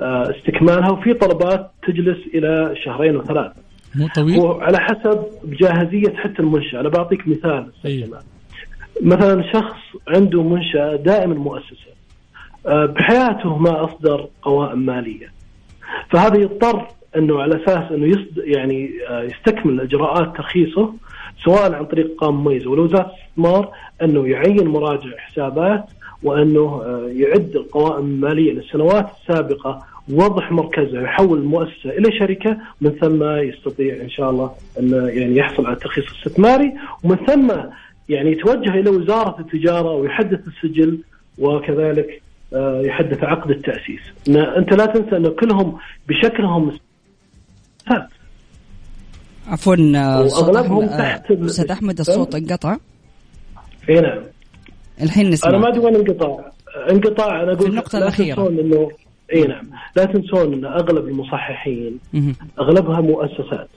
آه، 0.00 0.30
استكمالها 0.30 0.90
وفي 0.90 1.14
طلبات 1.14 1.70
تجلس 1.86 2.18
إلى 2.34 2.74
شهرين 2.84 3.16
وثلاثه 3.16 3.54
مو 3.94 4.08
طويل؟ 4.14 4.38
وعلى 4.38 4.78
حسب 4.78 5.26
جاهزية 5.44 6.16
حتى 6.16 6.40
المنشأة. 6.42 6.80
أنا 6.80 6.88
بعطيك 6.88 7.28
مثال. 7.28 7.66
أيه. 7.86 8.08
مثلا 9.02 9.52
شخص 9.52 9.78
عنده 10.08 10.42
منشأة 10.42 10.96
دائما 10.96 11.34
مؤسسة 11.34 11.90
آه، 12.66 12.86
بحياته 12.86 13.56
ما 13.56 13.84
أصدر 13.84 14.28
قوائم 14.42 14.78
مالية. 14.78 15.32
فهذا 16.10 16.36
يضطر 16.36 16.86
إنه 17.16 17.42
على 17.42 17.64
أساس 17.64 17.92
إنه 17.92 18.06
يصد 18.06 18.38
يعني 18.38 18.90
آه، 19.08 19.22
يستكمل 19.22 19.80
إجراءات 19.80 20.36
ترخيصه 20.36 20.94
سواء 21.44 21.72
عن 21.72 21.84
طريق 21.84 22.16
قام 22.18 22.34
مميزه 22.34 22.70
ولوزاره 22.70 23.12
الاستثمار 23.40 23.72
أنه 24.02 24.28
يعين 24.28 24.68
مراجع 24.68 25.16
حسابات 25.18 25.84
وأنه 26.22 26.82
آه، 26.84 27.10
يعد 27.12 27.56
القوائم 27.56 28.04
المالية 28.04 28.52
للسنوات 28.52 29.06
السابقة 29.20 29.86
وضح 30.12 30.52
مركزه 30.52 31.02
يحول 31.02 31.38
المؤسسة 31.38 31.90
إلى 31.90 32.18
شركة 32.18 32.56
من 32.80 32.90
ثم 32.90 33.24
يستطيع 33.24 33.94
إن 34.02 34.10
شاء 34.10 34.30
الله 34.30 34.50
انه 34.80 35.08
يعني 35.08 35.36
يحصل 35.36 35.66
على 35.66 35.74
الترخيص 35.74 36.04
الاستثماري 36.10 36.72
ومن 37.04 37.16
ثم 37.16 37.52
يعني 38.08 38.32
يتوجه 38.32 38.70
إلى 38.70 38.90
وزارة 38.90 39.40
التجارة 39.40 39.92
ويحدث 39.92 40.40
السجل 40.46 40.98
وكذلك 41.38 42.22
آه، 42.54 42.82
يحدث 42.84 43.24
عقد 43.24 43.50
التأسيس. 43.50 44.00
أنت 44.28 44.72
لا 44.72 44.86
تنسى 44.86 45.16
انه 45.16 45.28
كلهم 45.28 45.78
بشكلهم 46.08 46.78
عفوا 49.48 49.76
وأغلبهم 49.76 50.86
تحت 50.86 51.30
أستاذ 51.30 51.70
أحمد 51.70 51.98
الصوت 51.98 52.34
انقطع. 52.34 52.76
إي 53.88 54.00
نعم. 54.00 54.22
الحين 55.02 55.30
نسمع. 55.30 55.50
أنا 55.50 55.58
ما 55.58 55.68
أدري 55.68 55.78
وين 55.78 55.96
انقطاع 55.96 56.52
انقطاع 56.90 57.42
أنا 57.42 57.52
أقول 57.52 57.58
في 57.58 57.66
النقطة 57.66 57.98
الأخيرة. 57.98 58.48
إنه 58.48 58.90
إي 59.34 59.42
نعم. 59.42 59.70
لا 59.96 60.04
تنسون 60.04 60.52
إن 60.52 60.64
أغلب 60.64 61.08
المصححين 61.08 61.98
أغلبها 62.58 63.00
مؤسسات. 63.00 63.68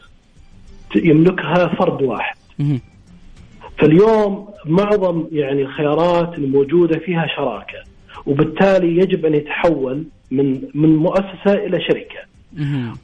يملكها 0.96 1.76
فرد 1.80 2.02
واحد. 2.02 2.36
فاليوم 3.80 4.50
معظم 4.66 5.28
يعني 5.32 5.62
الخيارات 5.62 6.38
الموجودة 6.38 7.00
فيها 7.00 7.28
شراكة. 7.36 7.84
وبالتالي 8.26 8.98
يجب 8.98 9.26
أن 9.26 9.34
يتحول 9.34 10.04
من 10.32 10.62
من 10.74 10.96
مؤسسة 10.96 11.54
إلى 11.54 11.82
شركة. 11.82 12.20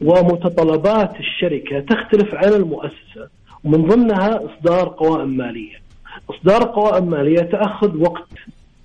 ومتطلبات 0.01 1.11
الشركة 1.19 1.79
تختلف 1.79 2.35
عن 2.35 2.53
المؤسسة. 2.53 3.29
ومن 3.63 3.81
ضمنها 3.81 4.41
إصدار 4.45 4.87
قوائم 4.87 5.29
مالية. 5.29 5.78
إصدار 6.29 6.63
قوائم 6.63 7.09
مالية 7.09 7.41
تأخذ 7.41 7.97
وقت 7.97 8.29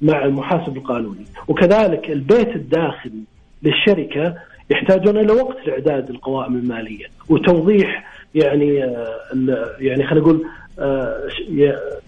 مع 0.03 0.25
المحاسب 0.25 0.77
القانوني. 0.77 1.25
وكذلك 1.49 2.11
البيت 2.11 2.57
الداخلي 2.57 3.23
للشركة 3.63 4.35
يحتاجون 4.71 5.17
إلى 5.17 5.33
وقت 5.33 5.57
لإعداد 5.67 6.11
القوائم 6.11 6.57
المالية. 6.57 7.07
وتوضيح 7.29 8.05
يعني 8.35 8.85
آه، 8.85 9.77
يعني 9.79 10.07
خلينا 10.07 10.21
نقول 10.21 10.45
آه، 10.79 11.29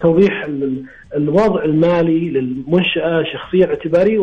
توضيح 0.01 0.47
الوضع 1.15 1.63
المالي 1.63 2.29
للمنشأة 2.29 3.23
شخصية 3.33 3.65
اعتبارية 3.65 4.19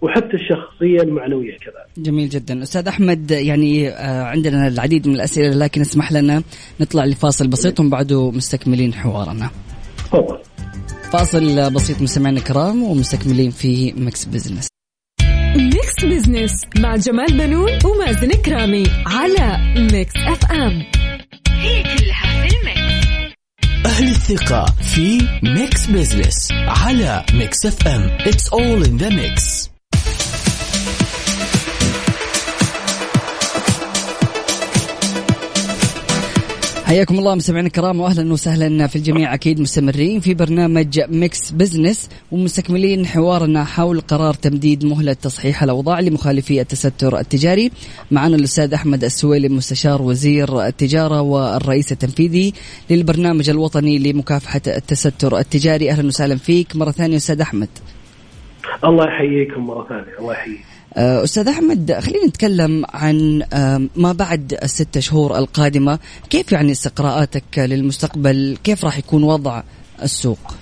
وحتى 0.00 0.34
الشخصية 0.34 1.02
المعنوية 1.02 1.56
كذلك. 1.58 1.86
جميل 1.98 2.28
جدا. 2.28 2.62
أستاذ 2.62 2.88
أحمد 2.88 3.30
يعني 3.30 3.88
آه، 3.88 4.22
عندنا 4.22 4.68
العديد 4.68 5.08
من 5.08 5.14
الأسئلة 5.14 5.54
لكن 5.54 5.80
اسمح 5.80 6.12
لنا 6.12 6.42
نطلع 6.80 7.04
لفاصل 7.04 7.48
بسيط 7.48 7.80
ومن 7.80 7.90
بعده 7.90 8.30
مستكملين 8.30 8.94
حوارنا. 8.94 9.50
تفضل 10.12 10.38
فاصل 11.12 11.70
بسيط 11.70 12.00
مستمعينا 12.02 12.38
الكرام 12.38 12.82
ومستكملين 12.82 13.50
في 13.50 13.92
Mix 13.92 14.24
Business. 14.24 14.68
Mix 15.56 16.04
Business 16.04 16.52
مع 16.78 16.96
جمال 16.96 17.38
بنون 17.38 17.70
ومازن 17.84 18.30
كرامي 18.30 18.84
على 19.06 19.58
Mix 19.92 20.12
FM 20.16 20.82
هي 21.48 21.82
كلها 21.82 22.48
في 22.48 22.52
أهل 23.86 24.08
الثقة 24.08 24.64
في 24.94 25.28
Mix 25.42 25.86
Business 25.86 26.48
على 26.52 27.24
Mix 27.34 27.66
FM 27.66 28.18
It's 28.18 28.48
all 28.52 28.88
in 28.88 28.98
the 29.02 29.10
mix. 29.10 29.71
حياكم 36.92 37.18
الله 37.18 37.34
مستمعينا 37.34 37.66
الكرام 37.66 38.00
واهلا 38.00 38.32
وسهلا 38.32 38.86
في 38.86 38.96
الجميع 38.96 39.34
أكيد 39.34 39.60
مستمرين 39.60 40.20
في 40.20 40.34
برنامج 40.34 41.00
Mix 41.08 41.50
Business 41.50 42.08
ومستكملين 42.32 43.06
حوارنا 43.06 43.64
حول 43.64 44.00
قرار 44.00 44.34
تمديد 44.34 44.84
مهلة 44.84 45.12
تصحيح 45.12 45.62
الأوضاع 45.62 46.00
لمخالفي 46.00 46.60
التستر 46.60 47.18
التجاري. 47.18 47.70
معنا 48.10 48.36
الأستاذ 48.36 48.74
أحمد 48.74 49.04
السويلي 49.04 49.48
مستشار 49.48 50.02
وزير 50.02 50.66
التجارة 50.66 51.20
والرئيس 51.20 51.92
التنفيذي 51.92 52.52
للبرنامج 52.90 53.50
الوطني 53.50 53.98
لمكافحة 53.98 54.62
التستر 54.66 55.38
التجاري. 55.38 55.90
أهلا 55.90 56.06
وسهلا 56.06 56.36
فيك 56.36 56.76
مرة 56.76 56.90
ثانية 56.90 57.16
أستاذ 57.16 57.40
أحمد. 57.40 57.68
الله 58.84 59.04
يحييكم 59.04 59.66
مرة 59.66 59.86
ثانية 59.88 60.18
الله 60.18 60.32
يحييك. 60.32 60.71
آه، 60.96 61.24
أستاذ 61.24 61.48
أحمد 61.48 61.92
خلينا 61.92 62.26
نتكلم 62.26 62.84
عن 62.94 63.42
ما 63.96 64.12
بعد 64.12 64.54
الست 64.62 64.98
شهور 64.98 65.38
القادمة. 65.38 65.98
كيف 66.30 66.52
يعني 66.52 66.72
استقراءاتك 66.72 67.58
للمستقبل؟ 67.58 68.56
كيف 68.64 68.84
راح 68.84 68.98
يكون 68.98 69.22
وضع 69.22 69.62
السوق؟ 70.02 70.54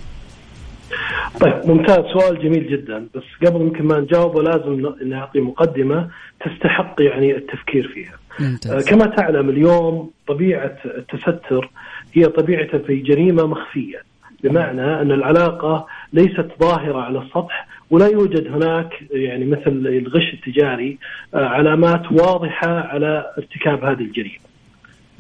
طيب 1.41 1.67
ممتاز. 1.67 1.99
سؤال 2.13 2.43
جميل 2.43 2.69
جدا. 2.71 3.07
بس 3.15 3.49
قبل 3.49 3.61
يمكن 3.61 3.85
ما 3.85 4.01
نجاوبه 4.01 4.43
لازم 4.43 4.93
نعطي 5.07 5.41
مقدمة 5.41 6.11
تستحق 6.41 6.95
يعني 7.01 7.37
التفكير 7.37 7.93
فيها. 7.95 8.15
ممتاز. 8.41 8.73
آه، 8.73 8.91
كما 8.91 9.07
تعلم 9.17 9.49
اليوم 9.49 10.11
طبيعة 10.29 10.77
التستر 10.85 11.71
هي 12.13 12.27
طبيعته 12.27 12.79
في 12.79 12.97
جريمة 12.97 13.47
مخفية 13.47 14.03
بمعنى 14.45 15.03
أن 15.03 15.13
العلاقة 15.13 15.87
ليست 16.13 16.49
ظاهرة 16.61 17.01
على 17.01 17.19
السطح 17.19 17.67
ولا 17.91 18.07
يوجد 18.07 18.47
هناك 18.47 18.95
يعني 19.11 19.45
مثل 19.45 19.87
الغش 19.87 20.35
التجاري 20.35 20.99
آه، 21.35 21.47
علامات 21.47 22.13
واضحة 22.13 22.81
على 22.81 23.33
ارتكاب 23.39 23.85
هذه 23.85 24.01
الجريمة. 24.01 24.51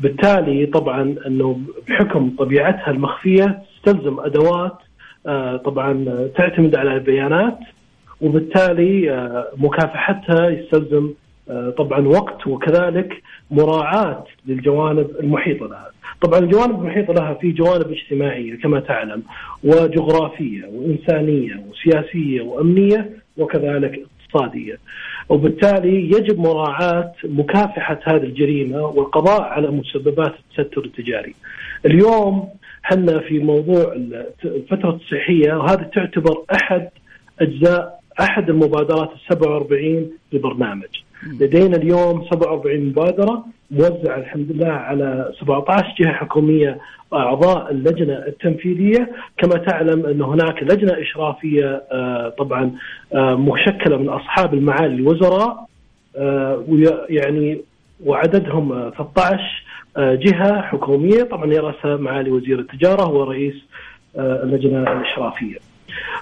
بالتالي 0.00 0.66
طبعا 0.66 1.16
أنه 1.26 1.60
بحكم 1.88 2.30
طبيعتها 2.38 2.90
المخفية 2.90 3.62
تستلزم 3.76 4.20
أدوات 4.20 4.78
آه، 5.26 5.56
طبعا 5.56 6.04
تعتمد 6.36 6.76
على 6.76 6.94
البيانات 6.94 7.58
وبالتالي 8.20 9.10
آه، 9.12 9.48
مكافحتها 9.56 10.48
يستلزم 10.48 11.10
طبعا 11.78 12.08
وقت 12.08 12.46
وكذلك 12.46 13.22
مراعاة 13.50 14.24
للجوانب 14.46 15.10
المحيطة 15.20 15.66
لها 15.66 15.90
طبعا 16.22 16.38
الجوانب 16.38 16.80
المحيطة 16.80 17.12
لها 17.12 17.34
في 17.34 17.52
جوانب 17.52 17.90
اجتماعية 17.92 18.56
كما 18.56 18.80
تعلم 18.80 19.22
وجغرافية 19.64 20.64
وإنسانية 20.72 21.64
وسياسية 21.70 22.42
وأمنية 22.42 23.10
وكذلك 23.36 24.02
اقتصادية. 24.02 24.78
وبالتالي 25.28 26.04
يجب 26.10 26.38
مراعاة 26.38 27.12
مكافحة 27.24 28.00
هذه 28.04 28.22
الجريمة 28.22 28.82
والقضاء 28.82 29.42
على 29.42 29.70
مسببات 29.70 30.34
التستر 30.58 30.84
التجاري. 30.84 31.34
اليوم 31.86 32.48
حنا 32.82 33.18
في 33.18 33.38
موضوع 33.38 33.92
الفترة 34.44 34.90
الصحية 34.90 35.54
وهذه 35.54 35.90
تعتبر 35.94 36.42
أحد 36.54 36.88
أجزاء 37.40 38.00
أحد 38.20 38.50
المبادرات 38.50 39.10
ال 39.12 39.18
47 39.34 40.10
للبرنامج 40.32 40.88
لدينا 41.40 41.76
اليوم 41.76 42.24
47 42.30 42.80
مبادرة 42.86 43.44
موزعة 43.70 44.16
الحمد 44.16 44.52
لله 44.52 44.68
على 44.72 45.32
17 45.40 45.94
جهة 46.00 46.12
حكومية 46.12 46.78
أعضاء 47.12 47.70
اللجنة 47.70 48.14
التنفيذية. 48.14 49.10
كما 49.38 49.58
تعلم 49.58 50.06
أن 50.06 50.22
هناك 50.22 50.62
لجنة 50.62 51.02
إشرافية 51.02 51.82
آه، 51.92 52.28
طبعا 52.28 52.72
آه، 53.14 53.34
مشكلة 53.34 53.96
من 53.96 54.08
أصحاب 54.08 54.54
المعالي 54.54 54.94
الوزراء 54.94 55.66
آه، 56.16 56.64
يعني 57.08 57.60
وعددهم 58.04 58.90
13 58.98 59.64
جهة 59.98 60.62
حكومية. 60.62 61.22
طبعا 61.22 61.52
يرأسها 61.52 61.96
معالي 61.96 62.30
وزير 62.30 62.58
التجارة 62.58 63.02
هو 63.02 63.22
رئيس 63.22 63.54
اللجنة 64.16 64.82
الإشرافية. 64.82 65.56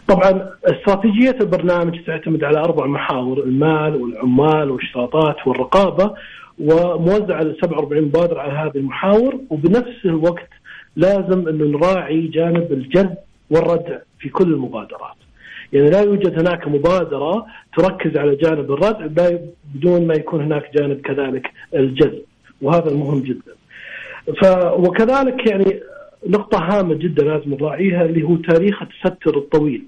طبعا 0.08 0.50
استراتيجية 0.64 1.36
البرنامج 1.40 2.04
تعتمد 2.06 2.44
على 2.44 2.58
أربع 2.58 2.86
محاور 2.86 3.38
المال 3.38 3.96
والعمال 3.96 4.70
والاشتراطات 4.70 5.46
والرقابة. 5.46 6.14
وموزع 6.60 7.36
على 7.36 7.56
47 7.62 8.02
مبادرة 8.04 8.40
على 8.40 8.52
هذه 8.52 8.76
المحاور 8.76 9.40
وبنفس 9.50 10.04
الوقت 10.04 10.48
لازم 10.96 11.48
أنه 11.48 11.64
نراعي 11.64 12.26
جانب 12.26 12.72
الجذب 12.72 13.16
والردع 13.50 13.98
في 14.18 14.28
كل 14.28 14.52
المبادرات. 14.52 15.16
يعني 15.72 15.90
لا 15.90 16.00
يوجد 16.00 16.38
هناك 16.38 16.68
مبادرة 16.68 17.46
تركز 17.76 18.16
على 18.16 18.36
جانب 18.36 18.72
الردع 18.72 19.06
بدون 19.74 20.06
ما 20.06 20.14
يكون 20.14 20.42
هناك 20.42 20.70
جانب 20.74 21.00
كذلك 21.00 21.50
الجذب 21.74 22.22
وهذا 22.62 22.90
المهم 22.90 23.20
جدا. 23.22 23.52
ف 24.42 24.46
وكذلك 24.78 25.50
يعني 25.50 25.80
نقطة 26.26 26.58
هامة 26.58 26.94
جدا 26.94 27.24
لازم 27.24 27.54
نراعيها 27.54 28.04
اللي 28.04 28.22
هو 28.22 28.36
تاريخ 28.36 28.82
التستر 28.82 29.36
الطويل. 29.36 29.82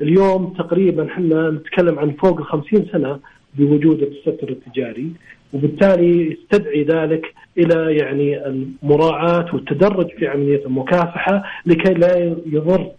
اليوم 0.00 0.54
تقريبا 0.58 1.06
إحنا 1.06 1.50
نتكلم 1.50 1.98
عن 1.98 2.10
فوق 2.10 2.38
ال 2.38 2.44
50 2.44 2.86
سنة 2.92 3.18
بوجود 3.54 4.02
التستر 4.02 4.48
التجاري. 4.48 5.10
وبالتالي 5.52 6.32
يستدعي 6.32 6.82
ذلك 6.82 7.34
إلى 7.58 7.96
يعني 7.96 8.46
المراعاة 8.46 9.46
والتدرج 9.54 10.10
في 10.18 10.26
عملية 10.26 10.66
المكافحة 10.66 11.42
لكي 11.66 11.94
لا 11.94 12.36
يضر 12.46 12.90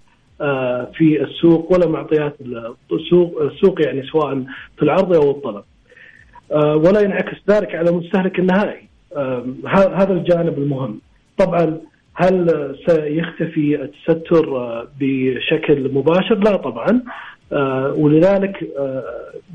آه، 0.42 0.92
في 0.94 1.24
السوق 1.24 1.74
ولا 1.74 1.88
معطيات 1.88 2.36
السوق 2.92 3.42
السوق 3.42 3.82
يعني 3.82 4.04
سواء 4.04 4.44
في 4.78 4.84
العرض 4.84 5.14
أو 5.16 5.32
الطلب. 5.32 5.64
آه، 6.52 6.76
ولا 6.76 7.02
ينعكس 7.02 7.38
ذلك 7.50 7.76
على 7.76 7.90
المستهلك 7.90 8.40
النهائي. 8.40 8.88
آه، 9.16 9.46
هذا 9.96 10.14
الجانب 10.14 10.58
المهم. 10.58 11.00
طبعا 11.38 11.78
هل 12.14 12.76
سيختفي 12.88 13.82
التستر 13.82 14.86
بشكل 15.00 15.94
مباشر؟ 15.94 16.36
لا 16.36 16.56
طبعا 16.56 17.02
ولذلك 17.98 18.70
آه، 18.78 19.04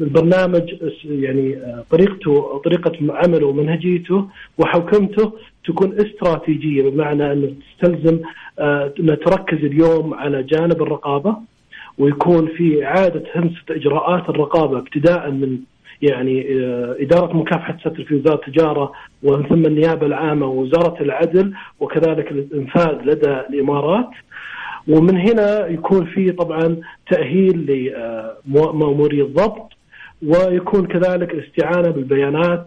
البرنامج 0.00 0.74
يعني 1.04 1.56
آه، 1.56 1.84
طريقته 1.90 2.60
طريقة 2.64 2.92
عمله 3.10 3.46
ومنهجيته 3.46 4.28
وحوكمته 4.58 5.32
تكون 5.64 5.92
استراتيجية 6.00 6.90
بمعنى 6.90 7.32
انه 7.32 7.52
تستلزم 7.80 8.20
أن 8.60 9.18
تركز 9.26 9.64
اليوم 9.64 10.14
على 10.14 10.42
جانب 10.42 10.82
الرقابة 10.82 11.36
ويكون 11.98 12.46
في 12.46 12.84
اعاده 12.84 13.24
همسة 13.36 13.62
إجراءات 13.70 14.28
الرقابة 14.28 14.78
ابتداء 14.78 15.30
من 15.30 15.58
يعني 16.02 16.46
إدارة 17.02 17.36
مكافحة 17.36 17.74
الستر 17.74 18.04
في 18.04 18.14
وزارة 18.14 18.34
التجارة 18.34 18.92
ومن 19.22 19.48
ثم 19.48 19.66
النيابة 19.66 20.06
العامة 20.06 20.46
ووزارة 20.46 21.02
العدل 21.02 21.54
وكذلك 21.80 22.32
الإنفاذ 22.32 22.94
لدى 23.04 23.40
الإمارات. 23.50 24.10
ومن 24.88 25.18
هنا 25.18 25.66
يكون 25.66 26.06
في 26.06 26.32
طبعا 26.32 26.76
تأهيل 27.10 27.66
لماموري 28.46 29.22
الضبط 29.22 29.72
ويكون 30.26 30.86
كذلك 30.86 31.30
الاستعانة 31.30 31.90
بالبيانات 31.90 32.66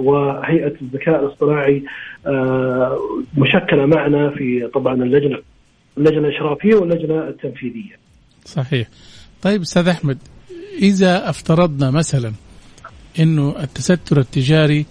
وهيئة 0.00 0.74
الذكاء 0.82 1.24
الاصطناعي 1.24 1.84
آه، 2.26 2.98
مشكلة 3.38 3.86
معنا 3.86 4.30
في 4.30 4.70
طبعا 4.74 4.94
اللجنة 4.94 5.38
اللجنة 5.98 6.28
الإشرافية 6.28 6.74
واللجنة 6.74 7.28
التنفيذية. 7.28 7.98
صحيح. 8.44 8.88
طيب 9.42 9.60
أستاذ 9.60 9.88
أحمد 9.88 10.18
إذا 10.82 11.30
افترضنا 11.30 11.90
مثلا 11.90 12.32
إنه 13.20 13.54
التستر 13.62 14.18
التجاري 14.20 14.86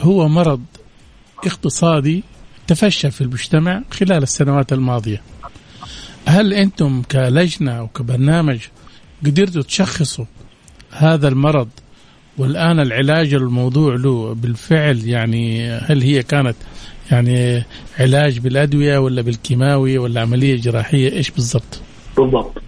هو 0.00 0.28
مرض 0.28 0.62
اقتصادي 1.46 2.24
تفشى 2.66 3.10
في 3.10 3.20
المجتمع 3.20 3.82
خلال 3.90 4.22
السنوات 4.22 4.72
الماضية. 4.72 5.22
هل 6.26 6.52
أنتم 6.52 7.02
كلجنة 7.02 7.72
أو 7.72 7.88
كبرنامج 7.88 8.58
قدرتوا 9.26 9.62
تشخصوا 9.62 10.24
هذا 10.90 11.28
المرض 11.28 11.68
والآن 12.38 12.80
العلاج 12.80 13.34
الموضوع 13.34 13.94
له 13.94 14.34
بالفعل 14.34 14.96
يعني 15.06 15.70
هل 15.70 16.02
هي 16.02 16.22
كانت 16.22 16.56
يعني 17.12 17.62
علاج 18.00 18.38
بالأدوية 18.38 18.98
ولا 18.98 19.22
بالكيماوي 19.22 19.98
ولا 19.98 20.20
عملية 20.20 20.56
جراحية 20.56 21.12
إيش 21.12 21.30
بالضبط؟ 21.30 21.82
بالضبط 22.16 22.62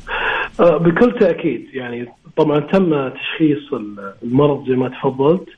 آه، 0.61 0.77
بكل 0.77 1.19
تأكيد 1.19 1.67
يعني 1.73 2.09
طبعا 2.37 2.61
تم 2.61 3.09
تشخيص 3.09 3.73
المرض 4.23 4.69
زي 4.69 4.77
ما 4.77 4.89
تفضلت 4.89 5.49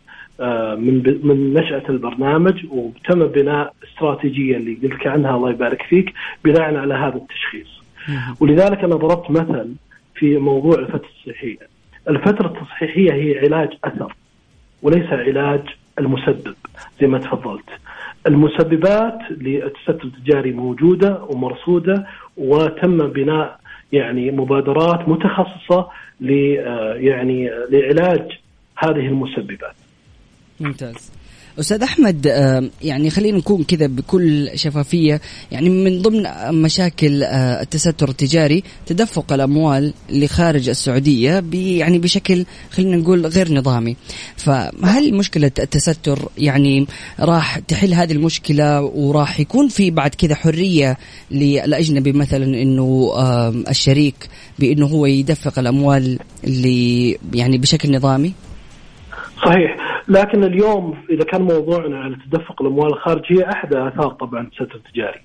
آه، 0.40 0.74
من 0.74 1.26
من 1.26 1.54
نشأة 1.54 1.82
البرنامج 1.88 2.66
وتم 2.70 3.26
بناء 3.26 3.74
استراتيجية 3.84 4.56
اللي 4.56 4.74
قلت 4.82 5.06
عنها 5.06 5.36
الله 5.36 5.50
يبارك 5.50 5.82
فيك 5.82 6.12
بناء 6.44 6.76
على 6.76 6.94
هذا 6.94 7.16
التشخيص. 7.16 7.77
ولذلك 8.40 8.84
أنا 8.84 8.96
ضربت 8.96 9.30
مثل 9.30 9.74
في 10.14 10.36
موضوع 10.36 10.78
الفترة 10.78 10.96
التصحيحية. 11.08 11.68
الفترة 12.08 12.46
التصحيحية 12.46 13.12
هي 13.12 13.38
علاج 13.38 13.68
أثر 13.84 14.14
وليس 14.82 15.06
علاج 15.06 15.62
المسبب 15.98 16.54
زي 17.00 17.06
ما 17.06 17.18
تفضلت. 17.18 17.68
المسببات 18.26 19.18
للتستر 19.30 20.04
التجاري 20.04 20.52
موجودة 20.52 21.22
ومرصودة 21.28 22.06
وتم 22.36 23.08
بناء 23.08 23.60
يعني 23.92 24.30
مبادرات 24.30 25.08
متخصصة 25.08 25.88
ل 26.20 26.30
يعني 26.96 27.50
لعلاج 27.70 28.38
هذه 28.76 29.06
المسببات. 29.06 29.74
ممتاز. 30.60 30.94
أستاذ 31.60 31.82
أحمد 31.82 32.26
يعني 32.82 33.10
خلينا 33.10 33.38
نكون 33.38 33.64
كذا 33.64 33.86
بكل 33.86 34.50
شفافية 34.54 35.20
يعني 35.52 35.70
من 35.70 36.02
ضمن 36.02 36.26
مشاكل 36.62 37.22
آه، 37.22 37.62
التستر 37.62 38.08
التجاري 38.08 38.62
تدفق 38.86 39.32
الأموال 39.32 39.94
لخارج 40.10 40.68
السعودية 40.68 41.44
يعني 41.52 41.98
بشكل 41.98 42.44
خلينا 42.70 42.96
نقول 42.96 43.26
غير 43.26 43.52
نظامي. 43.52 43.96
فهل 44.36 45.14
مشكلة 45.14 45.50
التستر 45.58 46.28
يعني 46.38 46.86
راح 47.20 47.58
تحل 47.58 47.94
هذه 47.94 48.12
المشكلة 48.12 48.82
وراح 48.82 49.40
يكون 49.40 49.68
في 49.68 49.90
بعد 49.90 50.14
كذا 50.14 50.34
حرية 50.34 50.96
للأجنبي 51.30 52.12
مثلا 52.12 52.44
إنه 52.44 53.12
الشريك 53.68 54.28
بإنه 54.58 54.86
هو 54.86 55.06
يدفق 55.06 55.58
الأموال 55.58 56.18
اللي 56.44 57.18
يعني 57.34 57.58
بشكل 57.58 57.96
نظامي؟ 57.96 58.32
صحيح. 59.44 59.87
لكن 60.08 60.44
اليوم 60.44 60.94
إذا 61.10 61.24
كان 61.24 61.42
موضوعنا 61.42 62.00
على 62.00 62.16
تدفق 62.30 62.62
الأموال 62.62 62.92
الخارجية 62.92 63.48
أحد 63.52 63.74
آثار 63.74 64.08
طبعا 64.08 64.40
التستر 64.40 64.74
التجاري 64.74 65.20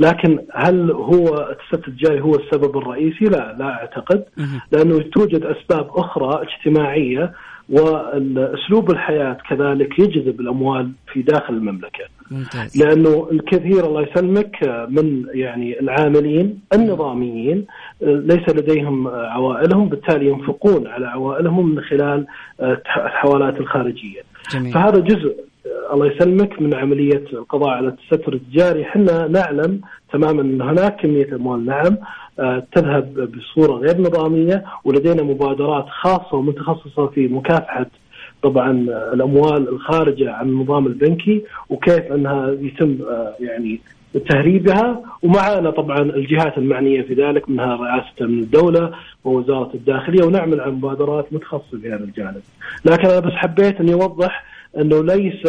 لكن 0.00 0.38
هل 0.54 0.90
هو 0.90 1.50
التستر 1.50 1.88
التجاري 1.88 2.20
هو 2.20 2.34
السبب 2.34 2.78
الرئيسي؟ 2.78 3.24
لا 3.24 3.56
لا 3.58 3.64
أعتقد 3.64 4.24
لأنه 4.72 4.98
توجد 4.98 5.42
أسباب 5.44 5.90
أخرى 5.96 6.42
اجتماعية 6.42 7.32
واسلوب 7.68 8.90
الحياة 8.90 9.38
كذلك 9.48 9.98
يجذب 9.98 10.40
الأموال 10.40 10.92
في 11.12 11.22
داخل 11.22 11.54
المملكة. 11.54 12.04
ممتاز. 12.30 12.82
لأنه 12.82 13.28
الكثير 13.32 13.86
الله 13.86 14.02
يسلمك 14.02 14.86
من 14.88 15.24
يعني 15.34 15.80
العاملين 15.80 16.60
النظاميين 16.74 17.66
ليس 18.00 18.48
لديهم 18.48 19.08
عوائلهم 19.08 19.88
بالتالي 19.88 20.28
ينفقون 20.28 20.86
على 20.86 21.06
عوائلهم 21.06 21.74
من 21.74 21.80
خلال 21.80 22.26
الحوالات 22.60 23.60
الخارجية. 23.60 24.20
جميل. 24.52 24.72
فهذا 24.72 25.00
جزء 25.00 25.46
الله 25.92 26.06
يسلمك 26.06 26.62
من 26.62 26.74
عملية 26.74 27.24
القضاء 27.32 27.68
على 27.68 27.88
التستر 27.88 28.34
التجاري 28.34 28.82
إحنا 28.82 29.28
نعلم 29.28 29.80
تماما 30.12 30.42
إن 30.42 30.62
هناك 30.62 30.96
كمية 31.00 31.34
أموال 31.34 31.66
نعم 31.66 31.96
آه، 32.38 32.66
تذهب 32.72 33.32
بصورة 33.32 33.72
غير 33.72 34.00
نظامية 34.00 34.64
ولدينا 34.84 35.22
مبادرات 35.22 35.86
خاصة 35.88 36.36
ومتخصصة 36.36 37.06
في 37.06 37.28
مكافحة 37.28 37.86
طبعا 38.42 38.70
الأموال 39.12 39.68
الخارجة 39.68 40.32
عن 40.32 40.48
النظام 40.48 40.86
البنكي 40.86 41.42
وكيف 41.70 42.12
أنها 42.12 42.50
يتم 42.60 42.98
آه، 43.10 43.34
يعني 43.40 43.80
تهريبها 44.28 45.02
ومعنا 45.22 45.70
طبعا 45.70 45.98
الجهات 45.98 46.58
المعنية 46.58 47.02
في 47.02 47.14
ذلك 47.14 47.48
منها 47.48 47.76
رئاسة 47.76 48.26
من 48.26 48.38
الدولة 48.38 48.94
ووزارة 49.24 49.70
الداخلية 49.74 50.24
ونعمل 50.24 50.60
على 50.60 50.72
مبادرات 50.72 51.32
متخصصة 51.32 51.78
في 51.82 51.88
هذا 51.88 52.04
الجانب. 52.04 52.42
لكن 52.84 53.08
أنا 53.08 53.20
بس 53.20 53.32
حبيت 53.32 53.80
أني 53.80 53.92
أوضح 53.92 54.44
أنه 54.78 55.04
ليس 55.04 55.46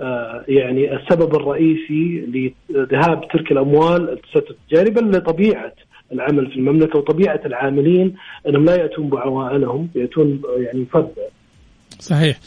آه، 0.00 0.44
يعني 0.48 0.96
السبب 0.96 1.34
الرئيسي 1.34 2.26
لذهاب 2.70 3.28
تلك 3.32 3.52
الأموال 3.52 4.10
التستر 4.10 4.50
التجاري 4.50 4.90
بل 4.90 5.10
لطبيعة 5.10 5.72
العمل 6.12 6.50
في 6.50 6.56
المملكة 6.56 6.98
وطبيعة 6.98 7.40
العاملين 7.44 8.14
أنهم 8.48 8.64
لا 8.64 8.76
يأتون 8.76 9.08
بعوائلهم 9.08 9.88
يأتون 9.94 10.42
يعني 10.58 10.84
فردا. 10.92 11.22
صحيح 11.98 12.38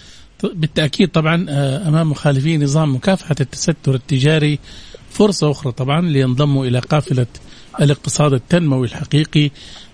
بالتأكيد 0.43 1.09
طبعا 1.09 1.45
آه، 1.49 1.87
أمام 1.87 2.09
مخالفين 2.09 2.63
نظام 2.63 2.95
مكافحة 2.95 3.35
التستر 3.41 3.93
التجاري 3.93 4.59
فرصة 5.11 5.51
أخرى 5.51 5.71
طبعا 5.71 6.01
لينضموا 6.01 6.65
إلى 6.65 6.79
قافلة 6.79 7.27
الاقتصاد 7.81 8.33
التنموي 8.33 8.87
الحقيقي 8.87 9.49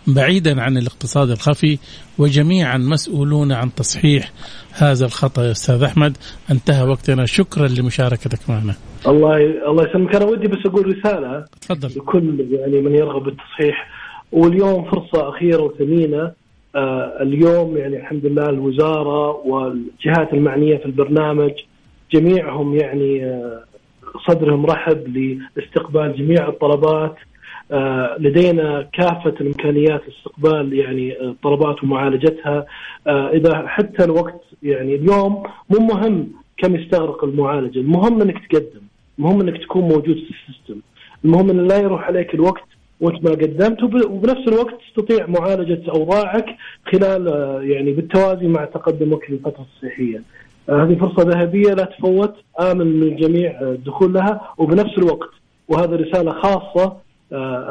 بعيدا 0.08 0.62
عن 0.62 0.77
الاقتصاد 0.77 1.30
الخفي 1.30 1.77
وجميعا 2.17 2.77
مسؤولون 2.77 3.51
عن 3.51 3.73
تصحيح 3.75 4.32
هذا 4.71 5.06
الخطأ. 5.06 5.43
يا 5.43 5.51
أستاذ 5.51 5.84
أحمد 5.84 6.17
انتهى 6.51 6.84
وقتنا. 6.84 7.25
شكرا 7.25 7.67
لمشاركتك 7.67 8.49
معنا. 8.49 8.75
الله 9.08 9.38
الله 9.69 9.89
يسلمك. 9.89 10.15
أنا 10.15 10.25
ودي 10.25 10.47
بس 10.47 10.65
أقول 10.65 10.97
رسالة 10.97 11.45
تفضل. 11.62 11.89
لكل 11.97 12.47
يعني 12.51 12.82
من 12.82 12.95
يرغب 12.95 13.23
بالتصحيح. 13.23 13.88
واليوم 14.32 14.84
فرصة 14.91 15.30
أخيرة 15.30 15.62
وثمينة. 15.62 16.32
آه 16.75 17.17
اليوم 17.21 17.77
يعني 17.77 17.97
الحمد 17.97 18.25
لله 18.25 18.49
الوزارة 18.49 19.32
والجهات 19.32 20.34
المعنية 20.34 20.77
في 20.77 20.86
البرنامج 20.86 21.51
جميعهم 22.13 22.75
يعني 22.75 23.25
آه 23.25 23.63
صدرهم 24.27 24.65
رحب 24.65 25.17
لاستقبال 25.56 26.15
جميع 26.17 26.47
الطلبات 26.47 27.15
آه 27.71 28.15
لدينا 28.19 28.89
كافة 28.93 29.34
الإمكانيات 29.41 30.01
لاستقبال 30.08 30.73
يعني 30.73 31.21
الطلبات 31.21 31.84
ومعالجتها 31.84 32.65
آه 33.08 33.30
إذا 33.30 33.67
حتى 33.67 34.03
الوقت 34.03 34.41
يعني 34.63 34.95
اليوم 34.95 35.43
مو 35.69 35.86
مهم 35.86 36.27
كم 36.58 36.75
يستغرق 36.75 37.23
المعالجة 37.23 37.80
المهم 37.80 38.21
أنك 38.21 38.47
تقدم 38.47 38.82
المهم 39.19 39.41
أنك 39.41 39.63
تكون 39.63 39.82
موجود 39.82 40.15
في 40.15 40.32
السيستم 40.32 40.82
المهم 41.25 41.49
أن 41.49 41.67
لا 41.67 41.77
يروح 41.77 42.03
عليك 42.03 42.34
الوقت 42.34 42.63
وأنت 43.01 43.23
ما 43.23 43.32
قدمت 43.32 43.84
وبنفس 43.84 44.47
الوقت 44.47 44.75
تستطيع 44.88 45.27
معالجة 45.27 45.91
أوضاعك 45.91 46.45
خلال 46.91 47.27
يعني 47.71 47.91
بالتوازي 47.91 48.47
مع 48.47 48.65
تقدمك 48.65 49.23
في 49.23 49.34
الفترة 49.34 49.65
الصحية. 49.75 50.21
هذه 50.69 50.95
فرصة 50.95 51.30
ذهبية 51.30 51.73
لا 51.73 51.84
تفوت 51.86 52.34
آمن 52.62 52.99
للجميع 52.99 53.62
الدخول 53.62 54.13
لها. 54.13 54.41
وبنفس 54.58 54.97
الوقت 54.97 55.30
وهذه 55.67 55.95
رسالة 55.95 56.32
خاصة 56.32 56.97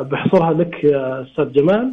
بحصرها 0.03 0.53
لك 0.53 0.85
يا 0.85 1.23
أستاذ 1.23 1.53
جمال. 1.53 1.93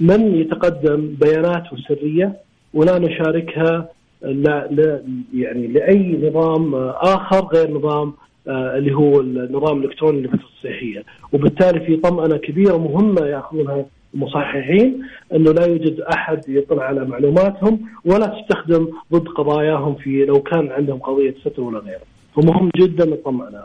من 0.00 0.34
يتقدم 0.34 1.14
بياناته 1.20 1.76
سرية 1.88 2.36
ولا 2.74 2.98
نشاركها 2.98 3.88
لا, 4.22 4.68
لا 4.70 5.02
يعني 5.34 5.66
لأي 5.66 6.28
نظام 6.28 6.74
آخر 6.94 7.46
غير 7.54 7.70
نظام 7.70 8.12
اللي 8.48 8.94
هو 8.94 9.20
النظام 9.20 9.78
الإلكتروني 9.78 10.20
للفترة 10.20 10.48
الصحيه 10.58 11.04
وبالتالي 11.32 11.80
في 11.80 11.96
طمأنة 11.96 12.36
كبيرة 12.36 12.76
مهمة 12.76 13.26
يأخذونها 13.26 13.84
المصححين 14.14 15.02
أنه 15.34 15.52
لا 15.52 15.66
يوجد 15.66 16.00
أحد 16.00 16.40
يطلع 16.48 16.84
على 16.84 17.04
معلوماتهم 17.04 17.80
ولا 18.04 18.26
تستخدم 18.26 18.88
ضد 19.12 19.28
قضاياهم 19.28 19.94
في 19.94 20.24
لو 20.24 20.42
كان 20.42 20.68
عندهم 20.72 20.98
قضية 20.98 21.34
ستر 21.40 21.62
ولا 21.62 21.78
غيره. 21.78 22.02
فمهم 22.36 22.70
جدا 22.76 23.04
الطمانه 23.04 23.62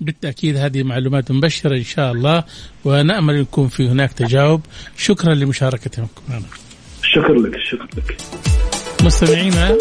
بالتأكيد 0.00 0.56
هذه 0.56 0.82
معلومات 0.82 1.32
مبشرة 1.32 1.76
إن 1.76 1.82
شاء 1.82 2.12
الله 2.12 2.44
ونأمل 2.84 3.34
يكون 3.34 3.68
في 3.68 3.88
هناك 3.88 4.12
تجاوب. 4.12 4.60
شكرا 4.96 5.34
لمشاركتكم 5.34 6.06
معنا 6.28 6.44
شكرا 7.02 7.38
لك 7.38 7.58
شكرا 7.58 7.86
لك. 7.96 8.16
مستمعينا 9.04 9.78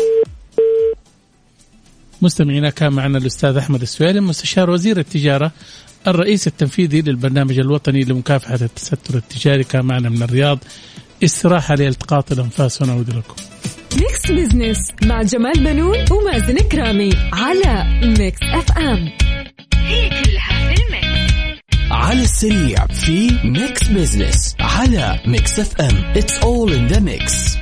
مستمعينا 2.21 2.69
كان 2.69 2.93
معنا 2.93 3.17
الأستاذ 3.17 3.57
أحمد 3.57 3.81
السويلم 3.81 4.27
مستشار 4.27 4.69
وزير 4.69 4.97
التجارة 4.97 5.51
الرئيس 6.07 6.47
التنفيذي 6.47 7.01
للبرنامج 7.01 7.59
الوطني 7.59 8.03
لمكافحة 8.03 8.59
التستر 8.61 9.15
التجاري 9.15 9.63
كان 9.63 9.85
معنا 9.85 10.09
من 10.09 10.23
الرياض 10.23 10.59
استراحة 11.23 11.75
لالتقاط 11.75 12.31
الأنفاس 12.31 12.81
ونعود 12.81 13.09
لكم. 13.09 13.35
Mix 13.93 14.31
Business 14.31 14.77
مع 15.03 15.21
جمال 15.21 15.63
بنون 15.63 15.97
ومازن 16.11 16.57
كرامي 16.57 17.09
على 17.33 17.85
Mix 18.19 18.39
FM 18.41 19.09
هي 19.75 20.09
كلها 20.09 20.73
في 20.73 20.81
ال 20.81 20.92
mix. 20.92 21.33
على 21.91 22.21
السريع 22.21 22.85
في 22.87 23.31
Mix 23.43 23.87
Business 23.87 24.55
على 24.59 25.19
Mix 25.27 25.59
FM 25.59 25.95
It's 26.15 26.39
all 26.39 26.73
in 26.73 26.87
the 26.87 26.99
mix 26.99 27.57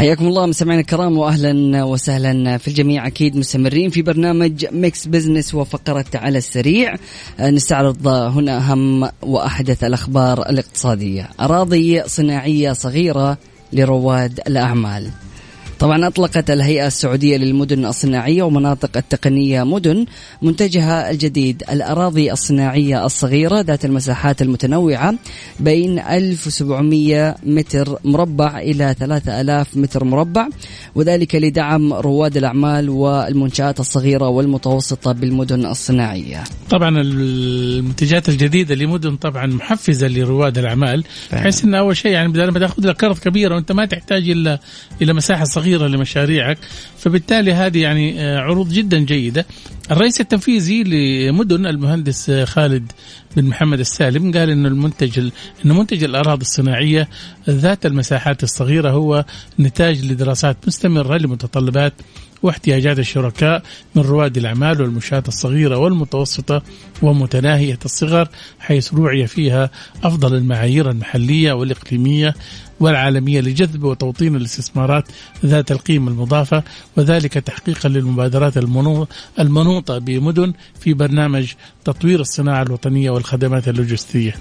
حياكم 0.00 0.26
الله 0.26 0.46
مستمعينا 0.46 0.80
الكرام 0.80 1.18
واهلا 1.18 1.84
وسهلا 1.84 2.58
في 2.58 2.68
الجميع. 2.68 3.06
أكيد 3.06 3.36
مستمرين 3.36 3.90
في 3.90 4.02
برنامج 4.02 4.66
Mix 4.72 5.06
Business 5.06 5.54
وفقرة 5.54 6.04
على 6.14 6.38
السريع. 6.38 6.96
نستعرض 7.40 8.06
هنا 8.06 8.58
أهم 8.58 9.08
وأحدث 9.22 9.84
الأخبار 9.84 10.48
الاقتصادية. 10.50 11.28
أراضي 11.40 12.02
صناعية 12.06 12.72
صغيرة 12.72 13.38
لرواد 13.72 14.40
الأعمال. 14.46 15.10
طبعا 15.80 16.06
أطلقت 16.06 16.50
الهيئة 16.50 16.86
السعودية 16.86 17.36
للمدن 17.36 17.84
الصناعية 17.84 18.42
ومناطق 18.42 18.96
التقنية 18.96 19.62
مدن 19.62 20.06
منتجها 20.42 21.10
الجديد 21.10 21.62
الأراضي 21.70 22.32
الصناعية 22.32 23.06
الصغيرة 23.06 23.60
ذات 23.60 23.84
المساحات 23.84 24.42
المتنوعة 24.42 25.14
بين 25.60 25.98
1700 25.98 27.36
متر 27.46 27.98
مربع 28.04 28.58
إلى 28.58 28.94
3000 28.98 29.76
متر 29.76 30.04
مربع 30.04 30.48
وذلك 30.94 31.34
لدعم 31.34 31.92
رواد 31.92 32.36
الأعمال 32.36 32.90
والمنشآت 32.90 33.80
الصغيرة 33.80 34.28
والمتوسطة 34.28 35.12
بالمدن 35.12 35.66
الصناعية. 35.66 36.44
طبعا 36.70 37.00
المنتجات 37.00 38.28
الجديدة 38.28 38.74
لمدن 38.74 39.16
طبعا 39.16 39.46
محفزة 39.46 40.08
لرواد 40.08 40.58
الأعمال 40.58 41.04
بحيث 41.32 41.64
أن 41.64 41.74
أول 41.74 41.96
شيء 41.96 42.12
يعني 42.12 42.28
بدل 42.28 42.48
ما 42.48 42.58
تأخذ 42.58 42.86
لك 42.86 43.04
قرض 43.04 43.18
كبير 43.18 43.52
وأنت 43.52 43.72
ما 43.72 43.86
تحتاج 43.86 44.30
إلا 44.30 44.60
إلى 45.02 45.12
مساحة 45.12 45.44
صغيرة 45.44 45.69
صغيره 45.70 45.86
لمشاريعك 45.86 46.58
فبالتالي 46.98 47.52
هذه 47.52 47.82
يعني 47.82 48.28
عروض 48.36 48.68
جدا 48.72 48.98
جيدة. 48.98 49.46
الرئيس 49.90 50.20
التنفيذي 50.20 50.82
لمدن 50.82 51.66
المهندس 51.66 52.30
خالد 52.30 52.92
بن 53.36 53.44
محمد 53.44 53.80
السالم 53.80 54.32
قال 54.32 54.50
إنه 54.50 54.68
المنتج 54.68 55.30
إنه 55.64 55.78
منتج 55.78 56.04
الأراضي 56.04 56.42
الصناعية 56.42 57.08
ذات 57.50 57.86
المساحات 57.86 58.42
الصغيرة 58.42 58.90
هو 58.90 59.24
نتاج 59.60 60.04
لدراسات 60.04 60.56
مستمرة 60.66 61.16
لمتطلبات 61.16 61.92
واحتياجات 62.42 62.98
الشركاء 62.98 63.62
من 63.94 64.02
رواد 64.02 64.36
الأعمال 64.36 64.82
والمنشآت 64.82 65.28
الصغيرة 65.28 65.78
والمتوسطة 65.78 66.62
ومتناهية 67.02 67.78
الصغر 67.84 68.28
حيث 68.58 68.94
روعي 68.94 69.26
فيها 69.26 69.70
أفضل 70.04 70.34
المعايير 70.34 70.90
المحلية 70.90 71.52
والإقليمية 71.52 72.34
والعالمية 72.80 73.40
لجذب 73.40 73.84
وتوطين 73.84 74.36
الاستثمارات 74.36 75.04
ذات 75.46 75.72
القيمة 75.72 76.10
المضافة 76.10 76.62
وذلك 76.96 77.32
تحقيقا 77.34 77.88
للمبادرات 77.88 78.56
المنوطة 79.38 79.98
بمدن 79.98 80.52
في 80.80 80.94
برنامج 80.94 81.52
تطوير 81.84 82.20
الصناعة 82.20 82.62
الوطنية 82.62 83.10
والخدمات 83.10 83.68
اللوجستية. 83.68 84.34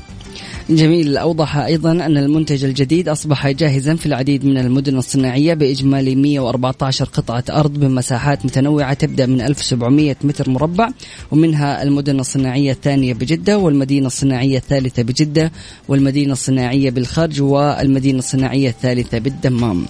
جميل. 0.70 1.18
أوضح 1.18 1.58
أيضا 1.58 1.92
أن 1.92 2.18
المنتج 2.18 2.66
الجديد 2.66 3.10
أصبح 3.10 3.48
جاهزا 3.48 3.96
في 3.96 4.06
العديد 4.06 4.46
من 4.46 4.58
المدن 4.58 4.98
الصناعية 4.98 5.54
بإجمالي 5.54 6.16
114 6.16 7.06
قطعة 7.06 7.44
أرض 7.50 7.80
بمساحات 7.80 8.46
متنوعة 8.46 8.94
تبدأ 8.94 9.26
من 9.26 9.42
1700 9.42 10.16
متر 10.24 10.50
مربع 10.50 10.90
ومنها 11.32 11.84
المدن 11.84 12.20
الصناعية 12.20 12.72
الثانية 12.72 13.14
بجدة 13.14 13.58
والمدينة 13.58 14.08
الصناعية 14.08 14.58
الثالثة 14.58 15.04
بجدة 15.04 15.52
والمدينة 15.88 16.34
الصناعية 16.34 16.90
بالخرج 16.90 17.42
والمدينة 17.42 18.20
الصناعية 18.34 18.70
الثالثة 18.70 19.18
بالدمام 19.18 19.86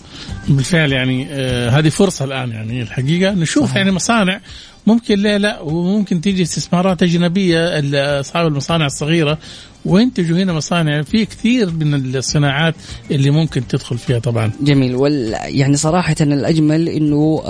بالفعل 0.48 0.92
يعني 0.92 1.28
آه 1.32 1.70
هذه 1.70 1.90
فرصة 1.90 2.26
الآن 2.26 2.52
يعني 2.52 2.82
الحقيقة 2.82 3.34
نشوف 3.34 3.64
صحيح. 3.64 3.78
يعني 3.78 3.92
مصانع 3.92 4.42
ممكن 4.88 5.20
لا 5.20 5.38
لا 5.38 5.62
وممكن 5.62 6.22
تيجي 6.22 6.44
استثمارات 6.44 7.04
أجنبية 7.04 7.82
أصحاب 8.20 8.48
المصانع 8.48 8.86
الصغيرة 8.86 9.38
وينتجوا 9.90 10.38
هنا 10.38 10.54
مصانع؟ 10.54 11.02
في 11.02 11.26
كثير 11.26 11.72
من 11.72 12.16
الصناعات 12.16 12.76
اللي 13.12 13.30
ممكن 13.30 13.68
تدخل 13.68 13.98
فيها 13.98 14.20
طبعا. 14.20 14.52
جميل. 14.62 14.96
وال 14.96 15.36
يعني 15.46 15.78
صراحة 15.78 16.16
الأجمل 16.22 16.90
أنه 16.90 17.44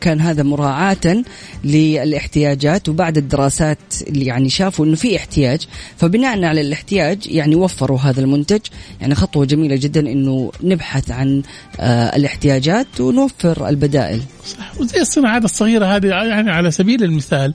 كان 0.00 0.20
هذا 0.20 0.42
مراعاة 0.42 1.24
للاحتياجات 1.64 2.88
وبعد 2.88 3.16
الدراسات 3.16 3.78
اللي 4.06 4.26
يعني 4.26 4.48
شافوا 4.48 4.86
أنه 4.86 4.96
في 4.96 5.16
احتياج 5.16 5.66
فبناء 5.96 6.44
على 6.44 6.60
الاحتياج 6.60 7.26
يعني 7.26 7.54
وفروا 7.54 7.98
هذا 7.98 8.20
المنتج. 8.20 8.60
يعني 9.00 9.14
خطوة 9.14 9.44
جميلة 9.44 9.76
جدا 9.76 10.00
أنه 10.00 10.52
نبحث 10.62 11.10
عن 11.10 11.42
آه، 11.80 12.16
الاحتياجات 12.16 13.00
ونوفر 13.00 13.68
البدائل. 13.68 14.20
صح. 14.46 14.80
وزي 14.80 15.00
الصناعات 15.00 15.44
الصغيرة 15.44 15.86
هذه 15.86 16.06
يعني 16.06 16.50
على 16.50 16.70
سبيل 16.70 17.04
المثال 17.04 17.54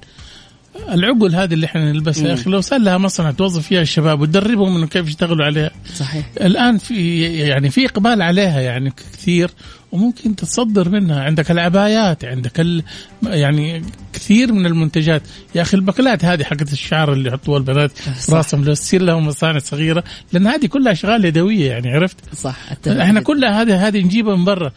العقل 0.90 1.36
هذه 1.36 1.54
اللي 1.54 1.66
إحنا 1.66 1.92
نلبسها 1.92 2.28
يا 2.28 2.34
أخي 2.34 2.50
لو 2.50 2.62
صار 2.62 2.80
لها 2.80 2.98
مصنع 2.98 3.32
توظف 3.32 3.68
فيها 3.68 3.82
الشباب 3.82 4.22
وتدربهم 4.22 4.76
إنه 4.76 4.88
كيف 4.88 5.08
يشتغلوا 5.08 5.46
عليها. 5.46 5.72
صحيح. 5.96 6.30
الآن 6.42 6.78
في 6.78 7.22
يعني 7.22 7.70
في 7.70 7.86
إقبال 7.86 8.22
عليها 8.22 8.62
يعني 8.62 8.94
كثير 9.14 9.52
وممكن 9.92 10.36
تتصدر 10.36 10.90
منها. 10.90 11.24
عندك 11.24 11.52
العبايات 11.52 12.26
عندك 12.26 12.60
ال 12.60 12.84
يعني 13.24 13.84
كثير 14.14 14.54
من 14.54 14.66
المنتجات. 14.66 15.22
يا 15.56 15.62
أخي 15.62 15.78
البكلات 15.78 16.26
هذه 16.26 16.44
حقت 16.44 16.74
الشعر 16.74 17.14
اللي 17.14 17.30
يحطوها 17.30 17.58
البنات. 17.58 17.92
راسهم 18.30 18.66
لو 18.66 18.74
تصير 18.74 19.02
لهم 19.02 19.28
مصانع 19.28 19.60
صغيرة. 19.60 20.04
لأن 20.34 20.48
هذه 20.48 20.66
كلها 20.66 20.92
أشغال 20.92 21.26
يدوية 21.26 21.72
يعني 21.72 21.92
عرفت؟ 21.92 22.18
صح 22.36 22.58
إحنا. 22.88 23.22
كلها 23.22 23.62
هذه 23.62 23.88
هذه 23.88 24.02
نجيبها 24.02 24.36
من 24.36 24.46
برا. 24.46 24.72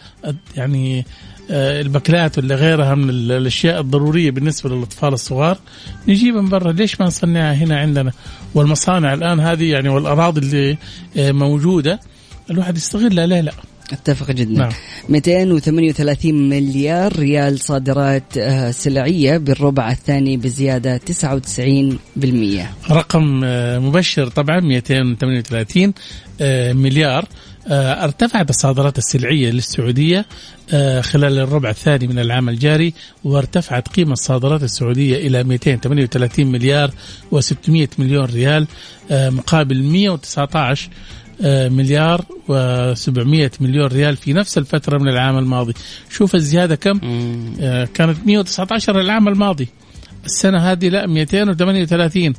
يعني 0.56 1.04
آه، 1.50 1.80
البكلات 1.80 2.38
ولا 2.38 2.54
غيرها 2.54 2.94
من 2.94 3.10
ال- 3.10 3.32
الأشياء 3.32 3.80
الضرورية 3.80 4.30
بالنسبة 4.30 4.70
للأطفال 4.70 5.12
الصغار 5.12 5.58
نجيبها 6.08 6.42
من 6.42 6.48
برا. 6.48 6.72
ليش 6.72 7.00
ما 7.00 7.06
نصنعها 7.06 7.54
هنا 7.54 7.78
عندنا؟ 7.80 8.12
والمصانع 8.54 9.14
الآن 9.14 9.40
هذه 9.40 9.70
يعني 9.70 9.88
والأراضي 9.88 10.40
اللي 10.40 10.76
آه، 11.16 11.32
موجودة 11.32 12.00
الواحد 12.50 12.76
يستغلها 12.76 13.26
ليه 13.26 13.40
لا. 13.40 13.52
أتفق 13.92 14.30
جدا. 14.30 14.58
نعم. 14.58 14.72
238 15.08 16.48
مليار 16.48 17.16
ريال 17.18 17.60
صادرات 17.60 18.38
آه، 18.38 18.70
سلعية 18.70 19.36
بالربع 19.36 19.90
الثاني 19.90 20.36
بزيادة 20.36 20.96
99% 20.96 22.66
رقم 22.90 23.40
مبشر 23.86 24.26
طبعا 24.28 24.60
238 24.60 25.92
آه، 26.40 26.72
مليار. 26.72 27.24
ارتفعت 27.68 28.50
الصادرات 28.50 28.98
السلعية 28.98 29.50
للسعودية 29.50 30.26
آه، 30.72 31.00
خلال 31.00 31.38
الربع 31.38 31.70
الثاني 31.70 32.06
من 32.06 32.18
العام 32.18 32.48
الجاري 32.48 32.94
وارتفعت 33.24 33.88
قيمة 33.88 34.12
الصادرات 34.12 34.62
السعودية 34.62 35.26
إلى 35.26 35.44
238 35.44 36.46
مليار 36.46 36.90
و600 37.34 37.88
مليون 37.98 38.24
ريال 38.24 38.66
آه، 39.10 39.30
مقابل 39.30 39.82
119 39.82 40.88
آه، 41.42 41.68
مليار 41.68 42.20
و700 42.22 43.60
مليون 43.60 43.86
ريال 43.86 44.16
في 44.16 44.32
نفس 44.32 44.58
الفترة 44.58 44.98
من 44.98 45.08
العام 45.08 45.38
الماضي. 45.38 45.74
شوف 46.10 46.34
الزيادة 46.34 46.74
كم؟ 46.74 47.00
آه، 47.60 47.84
كانت 47.84 48.26
119 48.26 49.00
العام 49.00 49.28
الماضي. 49.28 49.68
السنة 50.24 50.58
هذه 50.58 50.88
لا 50.88 51.06
238 51.06 52.34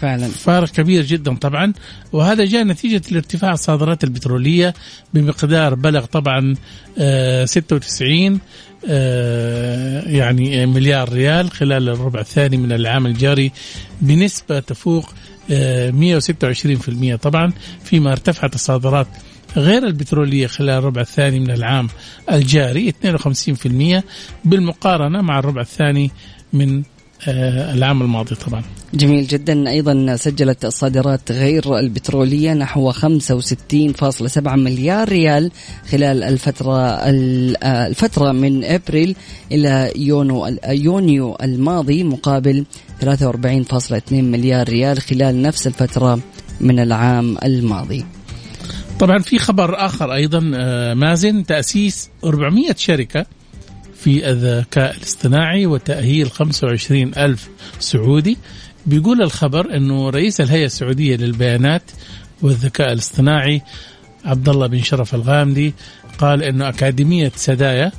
فعلا. 0.00 0.28
فارق 0.28 0.68
كبير 0.70 1.02
جدا 1.04 1.34
طبعا. 1.36 1.72
وهذا 2.12 2.44
جاء 2.44 2.64
نتيجة 2.64 3.02
الارتفاع 3.10 3.52
الصادرات 3.52 4.04
البترولية 4.04 4.74
بمقدار 5.14 5.74
بلغ 5.74 6.04
طبعا 6.04 6.54
آه، 6.98 7.44
96 7.44 8.40
آه، 8.88 10.02
يعني 10.08 10.66
مليار 10.66 11.12
ريال 11.12 11.50
خلال 11.50 11.88
الربع 11.88 12.20
الثاني 12.20 12.56
من 12.56 12.72
العام 12.72 13.06
الجاري 13.06 13.52
بنسبة 14.00 14.60
تفوق 14.60 15.14
آه، 15.50 15.90
126% 15.90 17.14
طبعا 17.16 17.52
فيما 17.84 18.12
ارتفعت 18.12 18.54
الصادرات 18.54 19.06
غير 19.56 19.86
البترولية 19.86 20.46
خلال 20.46 20.70
الربع 20.78 21.00
الثاني 21.00 21.40
من 21.40 21.50
العام 21.50 21.88
الجاري 22.32 22.88
52% 22.88 24.02
بالمقارنة 24.44 25.20
مع 25.22 25.38
الربع 25.38 25.60
الثاني 25.60 26.10
من 26.52 26.82
آه، 27.28 27.74
العام 27.74 28.02
الماضي 28.02 28.34
طبعا. 28.34 28.62
جميل 28.94 29.26
جدا 29.26 29.70
أيضا 29.70 30.16
سجلت 30.16 30.64
الصادرات 30.64 31.32
غير 31.32 31.78
البترولية 31.78 32.54
نحو 32.54 32.92
65.7 32.92 34.38
مليار 34.56 35.08
ريال 35.08 35.50
خلال 35.90 36.22
الفترة 36.22 36.78
ال- 36.88 37.64
آه، 37.64 37.86
الفترة 37.86 38.32
من 38.32 38.64
أبريل 38.64 39.16
إلى 39.52 39.92
يونيو 39.96 40.56
يونيو 40.68 41.36
الماضي 41.42 42.04
مقابل 42.04 42.64
43.2 43.00 44.12
مليار 44.12 44.68
ريال 44.68 45.00
خلال 45.00 45.42
نفس 45.42 45.66
الفترة 45.66 46.20
من 46.60 46.78
العام 46.78 47.36
الماضي. 47.44 48.04
طبعا 49.00 49.18
في 49.18 49.38
خبر 49.38 49.86
آخر 49.86 50.14
أيضا 50.14 50.50
آه، 50.54 50.94
مازن 50.94 51.46
تأسيس 51.46 52.10
400 52.24 52.74
شركة 52.76 53.26
في 53.98 54.30
الذكاء 54.30 54.96
الاصطناعي 54.96 55.66
وتأهيل 55.66 56.30
25 56.30 57.12
ألف 57.16 57.48
سعودي 57.80 58.36
بيقول 58.86 59.22
الخبر 59.22 59.76
إنه 59.76 60.10
رئيس 60.10 60.40
الهيئة 60.40 60.66
السعودية 60.66 61.16
للبيانات 61.16 61.82
والذكاء 62.42 62.92
الاصطناعي 62.92 63.62
عبد 64.24 64.48
الله 64.48 64.66
بن 64.66 64.82
شرف 64.82 65.14
الغامدي 65.14 65.74
قال 66.18 66.42
إنه 66.42 66.68
أكاديمية 66.68 67.32
سدايا 67.36 67.92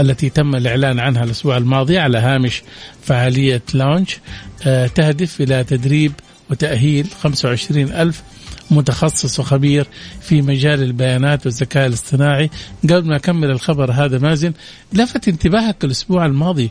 التي 0.00 0.30
تم 0.30 0.56
الإعلان 0.56 1.00
عنها 1.00 1.24
الأسبوع 1.24 1.56
الماضي 1.56 1.98
على 1.98 2.18
هامش 2.18 2.62
فعالية 3.02 3.62
لونش 3.74 4.18
آه، 4.66 4.86
تهدف 4.86 5.40
إلى 5.40 5.64
تدريب 5.64 6.12
وتأهيل 6.50 7.06
25 7.22 7.92
ألف 7.92 8.22
متخصص 8.70 9.40
وخبير 9.40 9.86
في 10.20 10.42
مجال 10.42 10.82
البيانات 10.82 11.46
والذكاء 11.46 11.86
الاصطناعي. 11.86 12.50
قبل 12.84 13.08
ما 13.08 13.16
أكمل 13.16 13.50
الخبر 13.50 13.92
هذا 13.92 14.18
مازن 14.18 14.52
لفت 14.92 15.28
انتباهك 15.28 15.84
الأسبوع 15.84 16.26
الماضي 16.26 16.70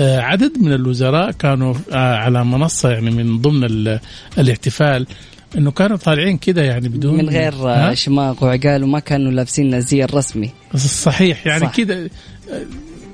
عدد 0.00 0.58
من 0.60 0.72
الوزراء 0.72 1.30
كانوا 1.30 1.74
آه، 1.92 2.16
على 2.16 2.44
منصة 2.44 2.90
يعني 2.90 3.10
من 3.10 3.38
ضمن 3.40 3.64
ال- 3.64 4.00
الاحتفال 4.38 5.06
إنه 5.58 5.70
كانوا 5.70 5.96
طالعين 5.96 6.36
كده 6.36 6.62
يعني 6.62 6.88
بدون 6.88 7.14
من 7.16 7.28
غير؟ 7.28 7.54
آه، 7.70 7.94
شماغ 7.94 8.44
وعقال 8.44 8.84
وما 8.84 8.98
كانوا 9.00 9.32
لابسين 9.32 9.74
الزي 9.74 10.04
الرسمي. 10.04 10.50
صحيح 10.76 11.46
يعني 11.46 11.60
صح. 11.66 11.76
كده 11.76 12.10
آه، 12.52 12.62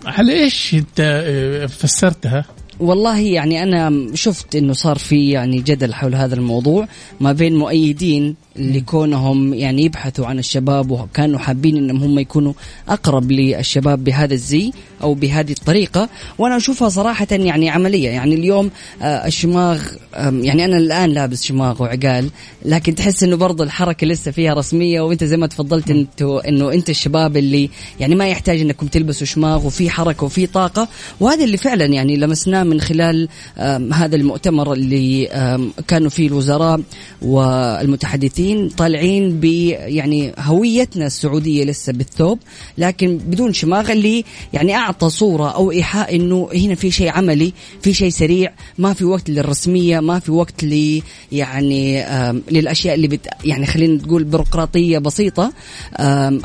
على 0.07 0.33
إيش 0.33 0.75
أنت 0.75 1.01
آه، 1.01 1.67
فسرتها؟ 1.67 2.45
والله 2.81 3.19
يعني 3.21 3.63
أنا 3.63 4.07
شفت 4.15 4.57
إنه 4.57 4.73
صار 4.73 4.99
في 4.99 5.31
يعني 5.31 5.61
جدل 5.61 5.95
حول 5.95 6.15
هذا 6.15 6.35
الموضوع 6.35 6.89
ما 7.21 7.33
بين 7.33 7.57
مؤيدين 7.57 8.37
لكونهم 8.57 9.55
يعني 9.55 9.85
يبحثوا 9.85 10.27
عن 10.27 10.39
الشباب 10.39 10.91
وكانوا 10.91 11.39
حابين 11.39 11.77
إنهم 11.77 12.03
هم 12.03 12.19
يكونوا 12.19 12.53
أقرب 12.89 13.33
للشباب 13.33 14.05
بهذا 14.05 14.35
الزي 14.35 14.73
أو 15.03 15.15
بهذه 15.15 15.53
الطريقة. 15.53 16.09
وأنا 16.39 16.57
أشوفها 16.57 16.89
صراحة 16.89 17.27
يعني 17.31 17.71
عملية. 17.71 18.09
يعني 18.09 18.35
اليوم 18.35 18.71
آه، 19.03 19.27
الشماغ 19.27 19.83
يعني 20.17 20.65
أنا 20.65 20.77
الآن 20.77 21.11
لابس 21.11 21.43
شماغ 21.43 21.83
وعقال 21.83 22.31
لكن 22.65 22.95
تحس 22.95 23.23
إنه 23.23 23.37
برضه 23.37 23.65
الحركة 23.65 24.07
لسه 24.07 24.31
فيها 24.31 24.55
رسمية 24.55 25.01
وأنت 25.01 25.25
زي 25.25 25.37
ما 25.37 25.47
تفضلت 25.47 25.91
أنتو 25.91 26.39
إنه 26.39 26.73
أنت 26.73 26.91
الشباب 26.91 27.37
اللي 27.37 27.71
يعني 28.01 28.15
ما 28.15 28.29
يحتاج 28.29 28.61
إنكم 28.61 28.87
تلبسوا 28.87 29.27
شماغ 29.27 29.67
وفي 29.67 29.91
حركة 29.91 30.25
وفي 30.25 30.47
طاقة. 30.47 30.89
وهذا 31.21 31.45
اللي 31.45 31.57
فعلا 31.57 31.85
يعني 31.85 32.17
لمسناه 32.17 32.63
من 32.63 32.81
خلال 32.81 33.29
هذا 33.93 34.17
المؤتمر 34.17 34.73
اللي 34.73 35.27
كانوا 35.89 36.11
فيه 36.11 36.29
الوزراء 36.29 36.81
والمتحدثين. 37.23 38.44
طالعين 38.77 39.41
ب 39.41 39.45
يعني 39.45 40.33
هويتنا 40.39 41.07
السعودية 41.07 41.65
لسه 41.65 41.93
بالثوب 41.93 42.39
لكن 42.79 43.19
بدون 43.19 43.53
شماغ 43.53 43.93
اللي 43.93 44.25
يعني 44.53 44.75
أعطى 44.75 45.11
صورة 45.11 45.49
أو 45.51 45.71
إيحاء 45.71 46.17
إنه 46.17 46.49
هنا 46.55 46.75
في 46.75 46.91
شيء 46.91 47.09
عملي 47.09 47.53
في 47.83 47.95
شيء 47.95 48.11
سريع 48.11 48.53
ما 48.79 48.93
في 48.93 49.05
وقت 49.05 49.31
للرسمية 49.31 50.01
ما 50.01 50.19
في 50.19 50.33
وقت 50.33 50.65
ل 50.65 51.03
يعني 51.33 52.05
للأشياء 52.51 52.95
اللي 52.95 53.09
بت 53.09 53.27
يعني 53.45 53.67
خلينا 53.67 54.03
نقول 54.03 54.25
بيروقراطية 54.25 54.99
بسيطة. 54.99 55.53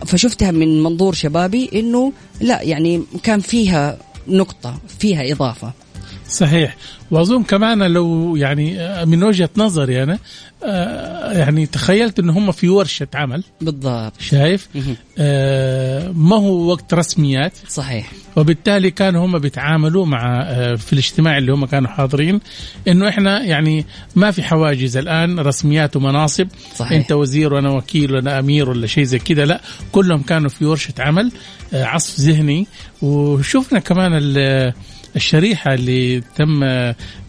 فشفتها 0.06 0.52
من 0.52 0.84
منظور 0.84 1.14
شبابي 1.14 1.70
إنه 1.74 2.14
لا 2.42 2.62
يعني 2.62 3.04
كان 3.24 3.40
فيها 3.40 3.98
نقطة 4.28 4.78
فيها 5.00 5.32
إضافة. 5.32 5.74
صحيح. 6.30 6.76
وأظن 7.12 7.44
كمان 7.44 7.84
لو 7.84 8.36
يعني 8.36 8.82
آه، 8.82 9.06
من 9.06 9.24
وجهة 9.24 9.50
نظري 9.58 10.04
أنا 10.04 10.20
آه، 10.64 11.32
يعني 11.38 11.66
تخيلت 11.66 12.20
إن 12.20 12.30
هم 12.30 12.52
في 12.52 12.70
ورشة 12.70 13.08
عمل. 13.14 13.44
بالضبط. 13.62 14.14
شايف. 14.20 14.68
آه 15.18 16.12
ما 16.16 16.36
هو 16.36 16.72
وقت 16.72 16.94
رسميات؟ 16.94 17.54
صحيح. 17.68 18.12
وبالتالي 18.36 18.92
كانوا 18.92 19.26
هم 19.26 19.40
بيتعاملوا 19.40 20.06
مع 20.06 20.42
آه، 20.42 20.76
في 20.76 20.94
الاجتماع 20.94 21.38
اللي 21.38 21.52
هم 21.54 21.66
كانوا 21.66 21.90
حاضرين 21.90 22.40
إنه 22.88 23.08
إحنا 23.10 23.44
يعني 23.44 23.86
ما 24.16 24.32
في 24.32 24.44
حواجز 24.44 24.98
الآن 24.98 25.40
رسميات 25.40 25.96
ومناصب. 25.96 26.48
صحيح. 26.76 26.92
أنت 26.92 27.12
وزير 27.12 27.54
وأنا 27.54 27.70
وكيل 27.72 28.16
وأنا 28.16 28.40
أمير 28.40 28.70
ولا 28.70 28.88
شيء 28.88 29.04
زي 29.04 29.20
كذا 29.20 29.46
لا. 29.46 29.62
كلهم 29.92 30.22
كانوا 30.22 30.50
في 30.50 30.66
ورشة 30.66 30.94
عمل 31.00 31.32
آه، 31.74 31.86
عصف 31.86 32.20
ذهني. 32.20 32.68
وشفنا 33.02 33.80
كمان 33.80 34.12
ال- 34.14 34.74
الشريحة 35.16 35.74
اللي 35.74 36.22
تم 36.36 36.64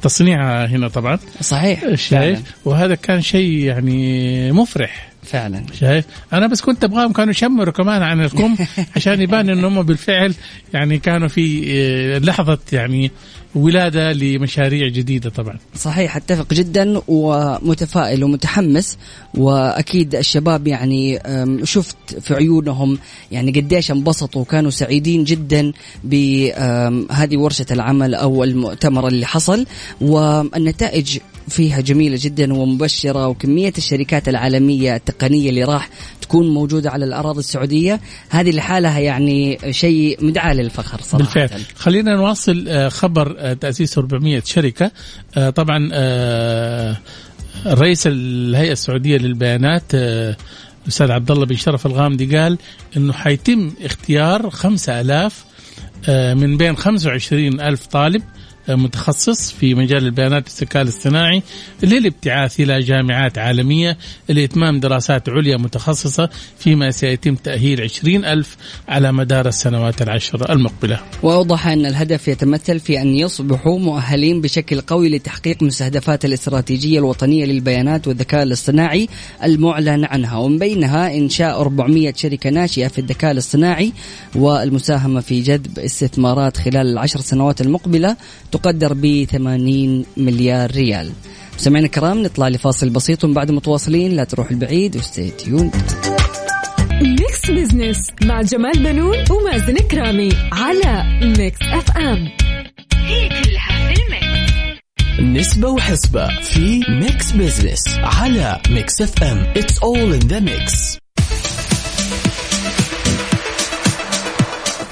تصنيعها 0.03 0.67
هنا 0.67 0.89
طبعا. 0.89 1.19
صحيح. 1.41 1.95
شايف 1.95 2.41
وهذا 2.65 2.95
كان 2.95 3.21
شيء 3.23 3.51
يعني 3.59 4.53
مفرح. 4.53 5.10
فعلا. 5.23 5.65
شايف؟ 5.81 6.05
أنا 6.33 6.47
بس 6.47 6.61
كنت 6.61 6.85
أبغاهم 6.85 7.13
كانوا 7.13 7.31
يشمروا 7.31 7.73
كمان 7.73 8.03
عن 8.03 8.21
الكم 8.21 8.57
عشان 8.97 9.21
يبان 9.21 9.51
ان 9.51 9.65
هم 9.65 9.83
بالفعل 9.83 10.35
يعني 10.75 10.99
كانوا 10.99 11.29
في 11.29 11.65
آه، 11.69 12.19
لحظة 12.19 12.59
يعني 12.73 13.11
ولادة 13.55 14.13
لمشاريع 14.13 14.89
جديدة 14.89 15.31
طبعا. 15.31 15.59
صحيح 15.75 16.17
أتفق 16.17 16.55
جدا 16.55 17.01
ومتفائل 17.09 18.25
ومتحمس 18.25 18.99
وأكيد 19.35 20.15
الشباب 20.15 20.67
يعني 20.67 21.19
شفت 21.65 21.97
في 22.21 22.35
عيونهم 22.35 22.99
يعني 23.33 23.51
قديش 23.51 23.91
انبسطوا 23.91 24.43
وكانوا 24.43 24.71
سعيدين 24.71 25.25
جدا 25.25 25.73
بهذه 26.05 27.37
ورشة 27.37 27.67
العمل 27.71 28.15
أو 28.15 28.45
المؤتمر 28.45 29.09
اللي 29.09 29.27
حصل. 29.27 29.67
والنتائج 30.01 31.19
فيها 31.49 31.81
جميلة 31.81 32.19
جدا 32.21 32.55
ومبشرة 32.55 33.29
وكمية 33.29 33.73
الشركات 33.79 34.29
العالمية 34.29 34.97
التقنية 34.97 35.51
اللي 35.51 35.65
راح 35.65 35.91
تكون 36.23 36.55
موجودة 36.55 36.91
على 36.91 37.05
الأراضي 37.05 37.39
السعودية. 37.39 38.01
هذه 38.31 38.51
لحالها 38.51 38.99
يعني 38.99 39.59
شيء 39.71 40.25
مدعاة 40.25 40.55
للفخر 40.55 41.01
صراحة. 41.01 41.19
بالفعل. 41.19 41.61
خلينا 41.77 42.15
نواصل 42.15 42.65
آه، 42.69 42.89
خبر 42.89 43.37
آه، 43.39 43.53
تأسيس 43.53 43.99
400 43.99 44.43
شركة. 44.45 44.91
آه، 45.37 45.51
طبعا 45.51 45.91
رئيس 47.67 48.07
الهيئة 48.07 48.73
السعودية 48.73 49.19
للبيانات 49.19 49.95
الاستاذ 50.85 51.11
عبد 51.11 51.31
الله 51.31 51.47
بن 51.47 51.57
شرف 51.57 51.87
الغامدي 51.87 52.37
قال 52.37 52.59
إنه 52.97 53.13
حيتم 53.13 53.73
اختيار 53.85 54.51
5000 54.51 55.45
آه، 56.09 56.35
من 56.35 56.57
بين 56.57 56.77
25 56.77 57.61
ألف 57.61 57.87
طالب 57.87 58.23
متخصص 58.69 59.53
في 59.53 59.75
مجال 59.75 60.07
البيانات 60.07 60.47
الذكاء 60.47 60.83
الاصطناعي 60.83 61.43
للابتعاث 61.83 62.61
إلى 62.61 62.81
جامعات 62.81 63.39
عالمية 63.39 63.99
لإتمام 64.29 64.81
دراسات 64.81 65.29
عليا 65.29 65.57
متخصصة 65.57 66.29
فيما 66.59 66.91
سيتم 66.91 67.35
تأهيل 67.35 67.81
20 67.81 68.25
ألف 68.25 68.57
على 68.89 69.13
مدار 69.13 69.49
السنوات 69.49 70.03
العشر 70.03 70.53
المقبلة. 70.53 71.01
وأوضح 71.23 71.67
أن 71.67 71.87
الهدف 71.87 72.29
يتمثل 72.29 72.81
في 72.81 73.03
أن 73.03 73.15
يصبحوا 73.15 73.79
مؤهلين 73.79 74.41
بشكل 74.41 74.81
قوي 74.81 75.09
لتحقيق 75.09 75.63
مستهدفات 75.63 76.25
الاستراتيجية 76.25 76.99
الوطنية 76.99 77.45
للبيانات 77.45 78.09
والذكاء 78.09 78.43
الاصطناعي 78.43 79.09
المعلن 79.45 80.05
عنها 80.05 80.37
ومن 80.37 80.59
بينها 80.59 81.17
إنشاء 81.17 81.61
400 81.61 82.13
شركة 82.17 82.51
ناشئة 82.51 82.89
في 82.89 82.99
الذكاء 82.99 83.31
الاصطناعي 83.31 83.93
والمساهمة 84.35 85.21
في 85.21 85.41
جذب 85.41 85.79
استثمارات 85.79 86.57
خلال 86.57 86.87
العشر 86.87 87.21
سنوات 87.21 87.61
المقبلة 87.61 88.17
تقدر 88.51 88.93
ب 88.95 89.25
80 89.25 90.05
مليار 90.17 90.71
ريال. 90.71 91.13
سمعنا 91.57 91.87
الكرام 91.87 92.23
نطلع 92.23 92.49
لفاصل 92.49 92.91
بسيط 92.91 93.25
ومن 93.25 93.35
بعد 93.35 93.51
متواصلين. 93.51 94.17
لا 94.17 94.25
تروح 94.25 94.51
البعيد 94.51 94.97
و 94.97 95.03
stay 95.03 95.31
tuned 95.31 95.75
Mix 97.03 97.51
Business 97.51 98.11
مع 98.23 98.43
جمال 98.43 98.83
بنون 98.83 99.17
ومازن 99.31 99.77
كرامي 99.77 100.29
على 100.53 101.05
Mix 101.39 101.59
FM 101.63 102.29
هي 102.95 103.29
كلها 103.29 103.95
في 103.95 104.03
ال 104.03 104.12
mix. 104.12 104.51
نسبة 105.21 105.69
وحسبة 105.69 106.41
في 106.41 106.81
Mix 106.89 107.33
Business 107.33 107.81
على 107.99 108.61
Mix 108.71 109.03
FM 109.03 109.39
It's 109.57 109.79
all 109.79 110.13
in 110.13 110.19
the 110.19 110.41
mix 110.41 110.99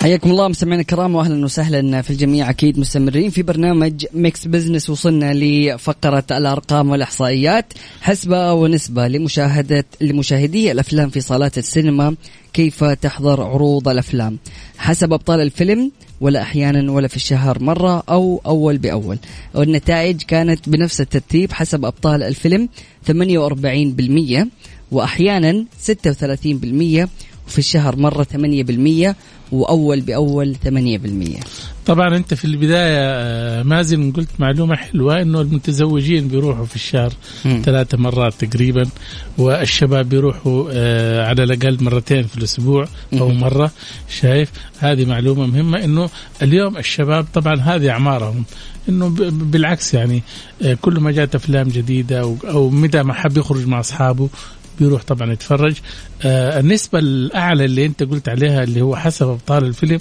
حياكم 0.01 0.31
الله 0.31 0.49
مستمعينا 0.49 0.81
الكرام 0.81 1.15
واهلا 1.15 1.45
وسهلا 1.45 2.03
في 2.03 2.11
الجميع. 2.11 2.51
أكيد 2.51 2.79
مستمرين 2.79 3.31
في 3.31 3.43
برنامج 3.43 4.07
ميكس 4.15 4.47
بزنس 4.47 4.91
وصلنا 4.91 5.35
لفقرة 5.35 6.25
الأرقام 6.31 6.91
والإحصائيات. 6.91 7.73
حسبة 8.01 8.53
ونسبة 8.53 9.09
لمشاهده 9.09 9.85
لمشاهدي 10.01 10.73
الأفلام 10.73 11.11
في 11.11 11.21
صالات 11.21 11.59
السينما. 11.59 12.15
كيف 12.53 12.85
تحضر 12.85 13.43
عروض 13.43 13.89
الأفلام؟ 13.89 14.39
حسب 14.79 15.13
أبطال 15.13 15.41
الفيلم 15.41 15.93
ولا 16.21 16.43
أحيانا 16.43 16.93
ولا 16.93 17.09
في 17.09 17.17
الشهر 17.17 17.63
مرة 17.63 18.03
أو 18.09 18.41
أول 18.47 18.79
بأول. 18.79 19.19
والنتائج 19.55 20.23
كانت 20.23 20.69
بنفس 20.69 21.01
الترتيب 21.01 21.53
حسب 21.53 21.85
أبطال 21.85 22.23
الفيلم 22.23 22.69
48% 23.07 24.49
واحيانا 24.93 25.65
36% 25.87 27.09
وفي 27.49 27.59
الشهر 27.59 27.97
مرة 27.97 28.27
8% 29.13 29.15
وأول 29.53 30.01
بأول 30.01 30.57
8% 30.65 31.45
طبعا 31.87 32.17
أنت 32.17 32.35
في 32.35 32.45
البداية 32.45 32.99
آه، 33.01 33.63
مازن 33.63 34.13
قلت 34.13 34.29
معلومة 34.39 34.77
حلوة 34.77 35.23
إنه 35.23 35.41
المتزوجين 35.41 36.29
بيروحوا 36.29 36.65
في 36.65 36.77
الشهر. 36.77 37.13
ثلاثة 37.65 37.99
مرات 37.99 38.45
تقريبا 38.45 38.87
والشباب 39.39 40.09
بيروحوا 40.09 40.69
آه، 40.73 41.27
على 41.27 41.43
الأقل 41.43 41.85
مرتين 41.85 42.23
في 42.23 42.37
الأسبوع 42.39 42.89
أو 43.13 43.29
مم. 43.29 43.41
مرة 43.41 43.71
شايف 44.21 44.51
هذه 44.79 45.05
معلومة 45.05 45.47
مهمة 45.47 45.85
إنه 45.85 46.11
اليوم 46.43 46.77
الشباب 46.77 47.27
طبعا 47.35 47.55
هذه 47.61 47.91
أعمارهم 47.91 48.45
إنه 48.89 49.09
بالعكس 49.31 49.95
يعني 49.95 50.23
آه، 50.63 50.75
كل 50.75 51.01
ما 51.01 51.11
جات 51.11 51.35
أفلام 51.35 51.69
جديدة 51.69 52.21
أو, 52.21 52.37
أو 52.45 52.71
متى 52.71 53.03
ما 53.03 53.13
حب 53.15 53.37
يخرج 53.37 53.67
مع 53.67 53.81
أصحابه 53.81 54.29
بيروح 54.81 55.03
طبعا 55.03 55.33
يتفرج. 55.33 55.75
آه 56.23 56.61
النسبة 56.61 56.99
الأعلى 56.99 57.65
اللي 57.65 57.87
أنت 57.87 58.03
قلت 58.03 58.29
عليها 58.29 58.63
اللي 58.63 58.81
هو 58.83 58.97
حسب 58.97 59.29
أبطال 59.29 59.65
الفيلم 59.65 59.99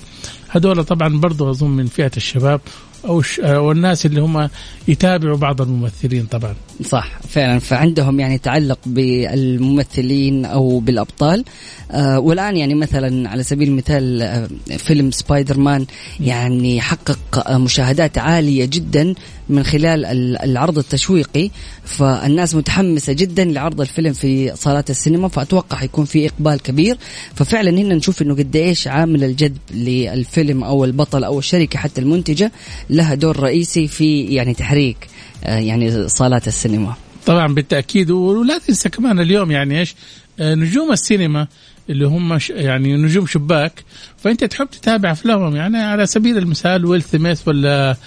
هذول 0.49 0.83
طبعا 0.83 1.19
برضو 1.19 1.49
أظن 1.49 1.69
من 1.69 1.85
فئة 1.85 2.11
الشباب 2.17 2.61
أو 3.05 3.21
ش- 3.21 3.39
آه، 3.39 3.59
والناس 3.59 4.05
اللي 4.05 4.21
هم 4.21 4.49
يتابعوا 4.87 5.37
بعض 5.37 5.61
الممثلين 5.61 6.25
طبعا. 6.25 6.55
صح 6.85 7.19
فعلا. 7.29 7.59
فعندهم 7.59 8.19
يعني 8.19 8.37
تعلق 8.37 8.79
بالممثلين 8.85 10.45
أو 10.45 10.79
بالأبطال. 10.79 11.43
آه 11.91 12.19
والآن 12.19 12.57
يعني 12.57 12.75
مثلا 12.75 13.29
على 13.29 13.43
سبيل 13.43 13.67
المثال 13.67 14.21
آه 14.21 14.47
فيلم 14.77 15.11
سبايدر 15.11 15.57
مان 15.57 15.85
يعني 16.19 16.81
حقق 16.81 17.51
مشاهدات 17.57 18.17
عالية 18.17 18.65
جدا. 18.65 19.13
من 19.49 19.63
خلال 19.63 20.05
ال- 20.05 20.37
العرض 20.37 20.77
التشويقي 20.77 21.49
فالناس 21.85 22.55
متحمسة 22.55 23.13
جدا 23.13 23.45
لعرض 23.45 23.81
الفيلم 23.81 24.13
في 24.13 24.55
صالات 24.55 24.89
السينما 24.89 25.27
فأتوقع 25.27 25.77
حيكون 25.77 26.05
في 26.05 26.27
إقبال 26.27 26.61
كبير. 26.61 26.97
ففعلا 27.35 27.69
هنا 27.69 27.95
نشوف 27.95 28.21
إنه 28.21 28.35
قد 28.35 28.55
إيش 28.55 28.87
عامل 28.87 29.23
الجذب 29.23 29.57
للفيلم 29.73 30.63
أو 30.63 30.85
البطل 30.85 31.23
أو 31.23 31.39
الشركة 31.39 31.79
حتى 31.79 32.01
المنتجة 32.01 32.51
لها 32.89 33.15
دور 33.15 33.39
رئيسي 33.39 33.87
في 33.87 34.21
يعني 34.23 34.53
تحريك 34.53 35.07
آه، 35.43 35.57
يعني 35.59 36.07
صالات 36.09 36.47
السينما. 36.47 36.93
طبعا 37.25 37.53
بالتأكيد 37.53 38.11
ولا 38.11 38.57
تنسى 38.57 38.89
كمان 38.89 39.19
اليوم 39.19 39.51
يعني 39.51 39.79
إيش 39.79 39.95
آه، 40.39 40.55
نجوم 40.55 40.91
السينما 40.91 41.47
اللي 41.89 42.07
هم 42.07 42.39
يعني 42.49 42.95
نجوم 42.97 43.25
شباك 43.27 43.83
فأنت 44.17 44.43
تحب 44.43 44.67
تتابع 44.69 45.11
أفلامهم 45.11 45.55
يعني 45.55 45.77
على 45.77 46.05
سبيل 46.05 46.37
المثال 46.37 46.85
ويل 46.85 47.01
سميث 47.03 47.47
ولا 47.47 47.97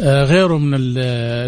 غيره 0.00 0.58
من 0.58 0.74
ال- 0.74 0.98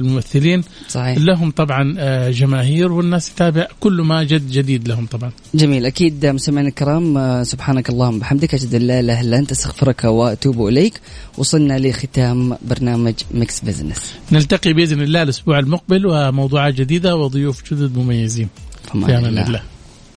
الممثلين. 0.05 0.63
صحيح. 0.89 1.19
لهم 1.19 1.51
طبعا 1.51 1.95
آه، 1.99 2.31
جماهير 2.31 2.93
والناس 2.93 3.35
تتابع 3.35 3.67
كل 3.81 3.93
ما 4.03 4.23
جد 4.25 4.51
جديد 4.51 4.89
لهم 4.89 5.07
طبعا. 5.07 5.31
جميل. 5.55 5.87
أكيد 5.87 6.27
مستمعينا 6.27 6.69
الكرام 6.69 7.19
آه، 7.19 7.43
سبحانك 7.43 7.89
اللهم 7.91 8.17
وبحمدك 8.17 8.55
أشهد 8.55 8.75
أن 8.75 8.83
لا 8.83 9.01
إله 9.01 9.21
إلا 9.21 9.39
أنت 9.39 9.51
أستغفرك 9.51 10.05
وأتوب 10.05 10.67
إليك. 10.67 11.01
وصلنا 11.39 11.79
لختام 11.79 12.57
برنامج 12.69 13.15
ميكس 13.35 13.61
بزنس 13.61 14.13
نلتقي 14.33 14.73
بإذن 14.73 15.03
الله 15.03 15.23
الأسبوع 15.23 15.59
المقبل 15.59 16.07
وموضوعات 16.07 16.75
جديدة 16.75 17.17
وضيوف 17.17 17.73
جدد 17.75 17.99
مميزين. 17.99 18.49
في 18.93 18.95
أمان 18.95 19.25
الله. 19.27 19.47
الله. 19.47 19.61